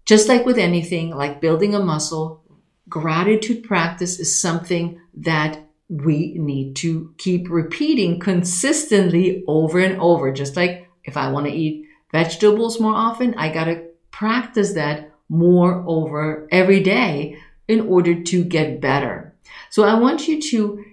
Just 0.06 0.26
like 0.26 0.46
with 0.46 0.56
anything, 0.56 1.10
like 1.10 1.42
building 1.42 1.74
a 1.74 1.84
muscle, 1.84 2.42
gratitude 2.88 3.62
practice 3.62 4.18
is 4.18 4.40
something 4.40 5.02
that 5.12 5.66
we 5.90 6.34
need 6.38 6.76
to 6.76 7.12
keep 7.18 7.50
repeating 7.50 8.20
consistently 8.20 9.42
over 9.48 9.80
and 9.80 10.00
over. 10.00 10.32
Just 10.32 10.56
like 10.56 10.88
if 11.04 11.16
I 11.16 11.30
want 11.30 11.46
to 11.46 11.52
eat 11.52 11.86
vegetables 12.12 12.80
more 12.80 12.94
often, 12.94 13.34
I 13.34 13.52
got 13.52 13.64
to 13.64 13.84
practice 14.12 14.72
that 14.74 15.12
more 15.28 15.84
over 15.86 16.48
every 16.52 16.80
day 16.80 17.36
in 17.66 17.80
order 17.80 18.22
to 18.22 18.44
get 18.44 18.80
better. 18.80 19.34
So 19.68 19.82
I 19.82 19.94
want 19.94 20.28
you 20.28 20.40
to 20.40 20.84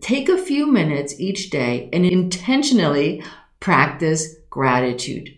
take 0.00 0.28
a 0.28 0.38
few 0.38 0.66
minutes 0.66 1.18
each 1.20 1.50
day 1.50 1.88
and 1.92 2.04
intentionally 2.04 3.22
practice 3.60 4.36
gratitude. 4.50 5.30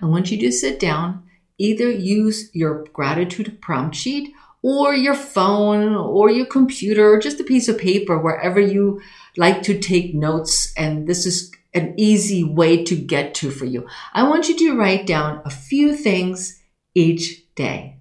I 0.00 0.06
want 0.06 0.30
you 0.30 0.38
to 0.38 0.52
sit 0.52 0.78
down, 0.78 1.24
either 1.58 1.90
use 1.90 2.50
your 2.54 2.84
gratitude 2.92 3.60
prompt 3.60 3.96
sheet 3.96 4.32
or 4.62 4.94
your 4.94 5.14
phone 5.14 5.94
or 5.94 6.30
your 6.30 6.46
computer 6.46 7.12
or 7.12 7.18
just 7.18 7.40
a 7.40 7.44
piece 7.44 7.68
of 7.68 7.78
paper 7.78 8.18
wherever 8.18 8.60
you 8.60 9.00
like 9.36 9.62
to 9.62 9.78
take 9.78 10.14
notes. 10.14 10.72
And 10.76 11.06
this 11.06 11.26
is 11.26 11.50
an 11.74 11.94
easy 11.96 12.44
way 12.44 12.84
to 12.84 12.94
get 12.94 13.34
to 13.34 13.50
for 13.50 13.64
you. 13.64 13.86
I 14.12 14.22
want 14.28 14.48
you 14.48 14.56
to 14.58 14.78
write 14.78 15.06
down 15.06 15.42
a 15.44 15.50
few 15.50 15.96
things 15.96 16.62
each 16.94 17.42
day. 17.54 17.96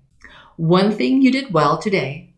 One 0.57 0.91
thing 0.91 1.21
you 1.21 1.31
did 1.31 1.53
well 1.53 1.77
today, 1.77 2.33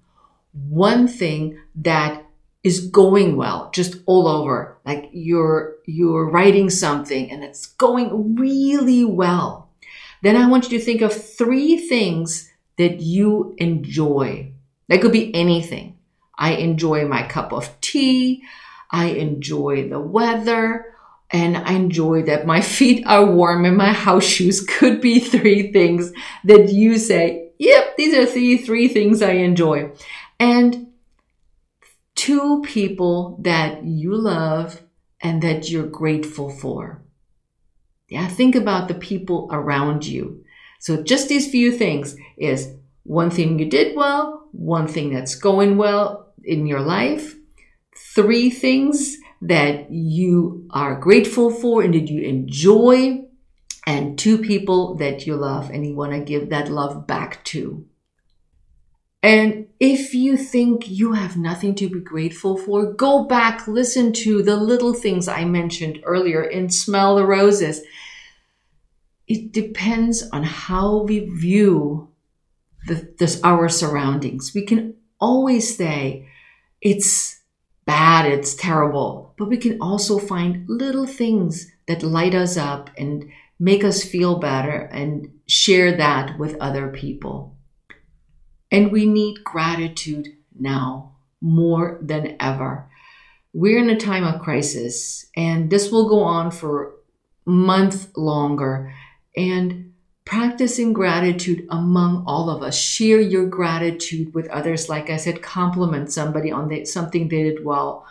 one 0.53 1.07
thing 1.07 1.59
that 1.75 2.23
is 2.63 2.87
going 2.87 3.35
well 3.35 3.69
just 3.73 3.97
all 4.05 4.27
over 4.27 4.77
like 4.85 5.09
you're 5.11 5.75
you're 5.85 6.29
writing 6.29 6.69
something 6.69 7.29
and 7.29 7.43
it's 7.43 7.65
going 7.65 8.35
really 8.35 9.03
well 9.03 9.69
then 10.21 10.37
i 10.37 10.47
want 10.47 10.63
you 10.71 10.79
to 10.79 10.83
think 10.83 11.01
of 11.01 11.13
three 11.13 11.77
things 11.77 12.49
that 12.77 12.99
you 12.99 13.55
enjoy. 13.57 14.53
That 14.89 15.01
could 15.01 15.11
be 15.11 15.33
anything. 15.33 15.97
I 16.37 16.53
enjoy 16.53 17.07
my 17.07 17.23
cup 17.23 17.53
of 17.53 17.79
tea. 17.81 18.43
I 18.91 19.05
enjoy 19.07 19.89
the 19.89 19.99
weather. 19.99 20.93
And 21.29 21.57
I 21.57 21.73
enjoy 21.73 22.23
that 22.23 22.45
my 22.45 22.61
feet 22.77 23.05
are 23.07 23.25
warm 23.25 23.65
and 23.65 23.77
my 23.77 23.93
house 23.93 24.23
shoes 24.25 24.61
could 24.61 25.01
be 25.01 25.19
three 25.19 25.71
things 25.71 26.11
that 26.43 26.69
you 26.69 26.97
say, 26.97 27.51
yep, 27.57 27.97
these 27.97 28.13
are 28.13 28.25
three, 28.25 28.57
three 28.57 28.87
things 28.87 29.21
I 29.21 29.31
enjoy. 29.31 29.91
And 30.39 30.87
two 32.15 32.61
people 32.61 33.37
that 33.41 33.83
you 33.83 34.15
love 34.15 34.81
and 35.21 35.41
that 35.41 35.69
you're 35.69 35.87
grateful 35.87 36.49
for. 36.49 37.01
Yeah, 38.09 38.27
think 38.27 38.55
about 38.55 38.87
the 38.87 38.93
people 38.93 39.49
around 39.51 40.05
you. 40.05 40.42
So 40.83 41.01
just 41.01 41.29
these 41.29 41.49
few 41.49 41.71
things 41.71 42.17
is 42.37 42.75
one 43.03 43.29
thing 43.29 43.57
you 43.57 43.69
did 43.69 43.95
well, 43.95 44.49
one 44.51 44.85
thing 44.85 45.13
that's 45.13 45.33
going 45.33 45.77
well 45.77 46.33
in 46.43 46.67
your 46.67 46.81
life, 46.81 47.37
three 47.95 48.49
things 48.49 49.15
that 49.41 49.89
you 49.89 50.67
are 50.71 50.99
grateful 50.99 51.51
for 51.51 51.83
and 51.83 51.93
that 51.93 52.09
you 52.09 52.21
enjoy, 52.23 53.21
and 53.87 54.19
two 54.19 54.37
people 54.37 54.95
that 54.95 55.25
you 55.25 55.37
love 55.37 55.69
and 55.69 55.85
you 55.85 55.95
want 55.95 56.11
to 56.11 56.19
give 56.19 56.49
that 56.49 56.67
love 56.67 57.07
back 57.07 57.41
to. 57.45 57.85
And 59.21 59.67
if 59.79 60.13
you 60.13 60.35
think 60.35 60.89
you 60.89 61.13
have 61.13 61.37
nothing 61.37 61.75
to 61.75 61.87
be 61.87 62.01
grateful 62.01 62.57
for, 62.57 62.91
go 62.91 63.23
back, 63.23 63.69
listen 63.69 64.11
to 64.23 64.43
the 64.43 64.57
little 64.57 64.93
things 64.93 65.29
I 65.29 65.45
mentioned 65.45 66.01
earlier 66.03 66.41
and 66.41 66.73
smell 66.73 67.15
the 67.15 67.25
roses 67.25 67.83
it 69.33 69.51
depends 69.51 70.29
on 70.31 70.43
how 70.43 71.01
we 71.01 71.21
view 71.21 72.07
the, 72.85 73.15
this, 73.17 73.41
our 73.43 73.67
surroundings. 73.67 74.51
We 74.53 74.63
can 74.63 74.93
always 75.19 75.75
say 75.75 76.27
it's 76.81 77.41
bad, 77.83 78.27
it's 78.27 78.53
terrible, 78.53 79.33
but 79.39 79.49
we 79.49 79.57
can 79.57 79.81
also 79.81 80.19
find 80.19 80.69
little 80.69 81.07
things 81.07 81.71
that 81.87 82.03
light 82.03 82.35
us 82.35 82.57
up 82.57 82.91
and 82.95 83.25
make 83.59 83.83
us 83.83 84.03
feel 84.03 84.37
better 84.37 84.81
and 84.91 85.31
share 85.47 85.97
that 85.97 86.37
with 86.37 86.55
other 86.61 86.89
people. 86.89 87.57
And 88.71 88.91
we 88.91 89.07
need 89.07 89.43
gratitude 89.43 90.27
now 90.59 91.15
more 91.41 91.97
than 92.03 92.35
ever. 92.39 92.87
We're 93.51 93.79
in 93.79 93.89
a 93.89 93.97
time 93.97 94.25
of 94.25 94.41
crisis, 94.41 95.25
and 95.35 95.71
this 95.71 95.91
will 95.91 96.07
go 96.07 96.21
on 96.21 96.51
for 96.51 96.93
month 97.45 98.15
longer 98.15 98.93
and 99.35 99.93
practicing 100.25 100.93
gratitude 100.93 101.67
among 101.69 102.23
all 102.25 102.49
of 102.49 102.63
us. 102.63 102.77
Share 102.77 103.19
your 103.19 103.45
gratitude 103.45 104.33
with 104.33 104.47
others. 104.49 104.89
Like 104.89 105.09
I 105.09 105.17
said, 105.17 105.41
compliment 105.41 106.11
somebody 106.11 106.51
on 106.51 106.69
the, 106.69 106.85
something 106.85 107.27
they 107.27 107.43
did 107.43 107.65
well 107.65 108.05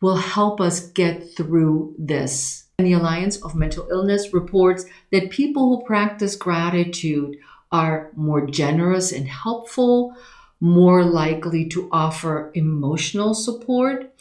will 0.00 0.16
help 0.16 0.60
us 0.60 0.88
get 0.88 1.36
through 1.36 1.94
this. 1.98 2.64
And 2.78 2.86
the 2.86 2.92
Alliance 2.92 3.42
of 3.42 3.54
Mental 3.54 3.88
Illness 3.90 4.34
reports 4.34 4.84
that 5.10 5.30
people 5.30 5.68
who 5.68 5.86
practice 5.86 6.36
gratitude 6.36 7.38
are 7.72 8.10
more 8.14 8.46
generous 8.46 9.12
and 9.12 9.26
helpful, 9.26 10.14
more 10.60 11.04
likely 11.04 11.68
to 11.68 11.88
offer 11.90 12.50
emotional 12.54 13.34
support, 13.34 14.12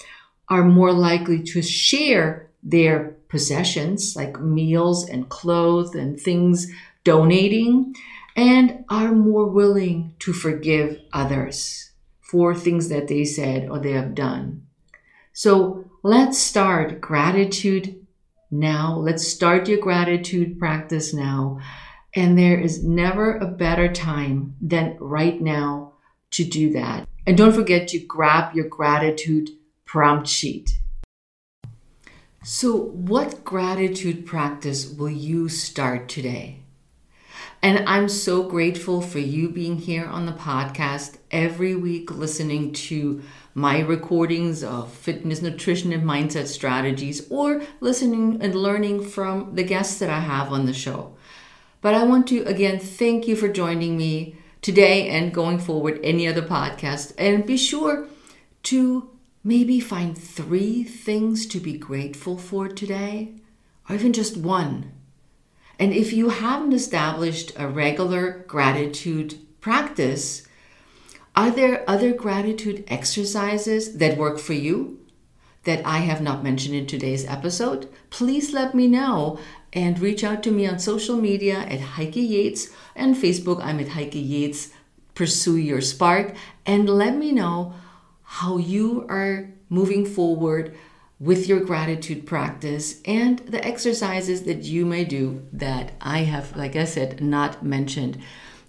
are 0.47 0.63
more 0.63 0.93
likely 0.93 1.41
to 1.43 1.61
share 1.61 2.49
their 2.63 3.14
possessions 3.27 4.15
like 4.15 4.39
meals 4.39 5.07
and 5.07 5.29
clothes 5.29 5.95
and 5.95 6.19
things 6.19 6.71
donating 7.03 7.95
and 8.35 8.83
are 8.89 9.11
more 9.11 9.45
willing 9.45 10.13
to 10.19 10.33
forgive 10.33 10.99
others 11.13 11.91
for 12.19 12.53
things 12.53 12.89
that 12.89 13.07
they 13.07 13.23
said 13.23 13.69
or 13.69 13.79
they 13.79 13.93
have 13.93 14.15
done. 14.15 14.65
So 15.31 15.85
let's 16.03 16.37
start 16.37 17.01
gratitude 17.01 18.05
now. 18.51 18.97
Let's 18.97 19.27
start 19.27 19.67
your 19.67 19.79
gratitude 19.79 20.59
practice 20.59 21.13
now. 21.13 21.59
And 22.13 22.37
there 22.37 22.59
is 22.59 22.83
never 22.83 23.37
a 23.37 23.47
better 23.47 23.91
time 23.91 24.55
than 24.61 24.97
right 24.99 25.39
now 25.41 25.93
to 26.31 26.43
do 26.43 26.71
that. 26.73 27.07
And 27.27 27.37
don't 27.37 27.53
forget 27.53 27.87
to 27.89 27.99
grab 27.99 28.55
your 28.55 28.67
gratitude 28.67 29.49
prompt 29.85 30.27
sheet. 30.27 30.79
So, 32.47 32.75
what 32.77 33.43
gratitude 33.43 34.27
practice 34.27 34.87
will 34.87 35.09
you 35.09 35.49
start 35.49 36.07
today? 36.07 36.59
And 37.59 37.89
I'm 37.89 38.07
so 38.07 38.43
grateful 38.43 39.01
for 39.01 39.17
you 39.17 39.49
being 39.49 39.77
here 39.77 40.05
on 40.05 40.27
the 40.27 40.31
podcast 40.31 41.17
every 41.31 41.73
week, 41.73 42.11
listening 42.11 42.71
to 42.73 43.23
my 43.55 43.79
recordings 43.79 44.63
of 44.63 44.93
fitness, 44.93 45.41
nutrition, 45.41 45.91
and 45.91 46.03
mindset 46.03 46.45
strategies, 46.45 47.27
or 47.31 47.63
listening 47.79 48.39
and 48.43 48.53
learning 48.53 49.03
from 49.03 49.55
the 49.55 49.63
guests 49.63 49.97
that 49.97 50.11
I 50.11 50.19
have 50.19 50.51
on 50.53 50.67
the 50.67 50.73
show. 50.73 51.15
But 51.81 51.95
I 51.95 52.03
want 52.03 52.27
to 52.27 52.43
again 52.43 52.77
thank 52.77 53.27
you 53.27 53.35
for 53.35 53.47
joining 53.47 53.97
me 53.97 54.35
today 54.61 55.09
and 55.09 55.33
going 55.33 55.57
forward, 55.57 55.99
any 56.03 56.27
other 56.27 56.43
podcast. 56.43 57.11
And 57.17 57.43
be 57.43 57.57
sure 57.57 58.07
to 58.65 59.14
maybe 59.45 59.79
find 59.79 60.17
three 60.17 60.83
things 60.83 61.45
to 61.45 61.59
be 61.59 61.77
grateful 61.77 62.35
for 62.35 62.67
today, 62.67 63.31
or 63.87 63.95
even 63.95 64.11
just 64.11 64.35
one. 64.35 64.91
And 65.79 65.93
if 65.93 66.11
you 66.11 66.29
haven't 66.29 66.73
established 66.73 67.51
a 67.55 67.67
regular 67.67 68.43
gratitude 68.47 69.37
practice, 69.61 70.47
are 71.35 71.51
there 71.51 71.87
other 71.87 72.11
gratitude 72.11 72.83
exercises 72.87 73.97
that 73.97 74.17
work 74.17 74.39
for 74.39 74.53
you 74.53 74.99
that 75.65 75.85
I 75.85 75.99
have 75.99 76.21
not 76.21 76.43
mentioned 76.43 76.75
in 76.75 76.87
today's 76.87 77.25
episode? 77.25 77.87
Please 78.09 78.51
let 78.51 78.73
me 78.73 78.87
know 78.87 79.37
and 79.73 79.99
reach 79.99 80.23
out 80.23 80.41
to 80.43 80.51
me 80.51 80.65
on 80.65 80.79
social 80.79 81.17
media 81.17 81.59
at 81.59 81.81
Heike 81.81 82.15
Yates 82.15 82.69
and 82.95 83.15
Facebook. 83.15 83.63
I'm 83.63 83.79
at 83.79 83.89
Heike 83.89 84.15
Yates. 84.15 84.69
Pursue 85.13 85.57
your 85.57 85.81
spark 85.81 86.33
and 86.65 86.89
let 86.89 87.15
me 87.15 87.31
know 87.31 87.73
how 88.25 88.57
you 88.57 89.05
are 89.09 89.49
moving 89.69 90.05
forward 90.05 90.75
with 91.19 91.47
your 91.47 91.61
gratitude 91.61 92.25
practice 92.25 93.01
and 93.05 93.39
the 93.39 93.65
exercises 93.65 94.43
that 94.43 94.63
you 94.63 94.85
may 94.85 95.05
do 95.05 95.45
that 95.53 95.93
I 96.01 96.19
have, 96.19 96.55
like 96.57 96.75
I 96.75 96.83
said, 96.83 97.21
not 97.21 97.63
mentioned. 97.63 98.17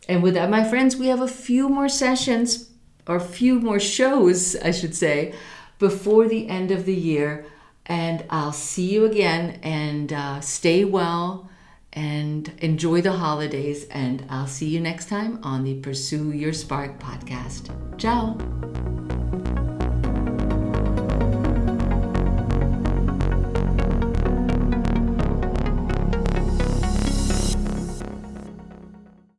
And 0.08 0.22
with 0.22 0.34
that, 0.34 0.50
my 0.50 0.62
friends, 0.62 0.96
we 0.96 1.08
have 1.08 1.20
a 1.20 1.28
few 1.28 1.68
more 1.68 1.88
sessions 1.88 2.70
or 3.06 3.16
a 3.16 3.20
few 3.20 3.60
more 3.60 3.80
shows, 3.80 4.54
I 4.56 4.70
should 4.70 4.94
say, 4.94 5.34
before 5.78 6.28
the 6.28 6.48
end 6.48 6.70
of 6.70 6.86
the 6.86 6.94
year. 6.94 7.46
And 7.86 8.24
I'll 8.30 8.52
see 8.52 8.92
you 8.92 9.04
again 9.04 9.60
and 9.62 10.12
uh, 10.12 10.40
stay 10.40 10.84
well 10.84 11.48
and 11.92 12.52
enjoy 12.58 13.00
the 13.00 13.12
holidays. 13.12 13.86
And 13.90 14.24
I'll 14.28 14.46
see 14.46 14.68
you 14.68 14.80
next 14.80 15.08
time 15.08 15.40
on 15.42 15.64
the 15.64 15.74
Pursue 15.80 16.30
Your 16.30 16.52
Spark 16.52 17.00
podcast. 17.00 17.70
Ciao. 17.98 18.36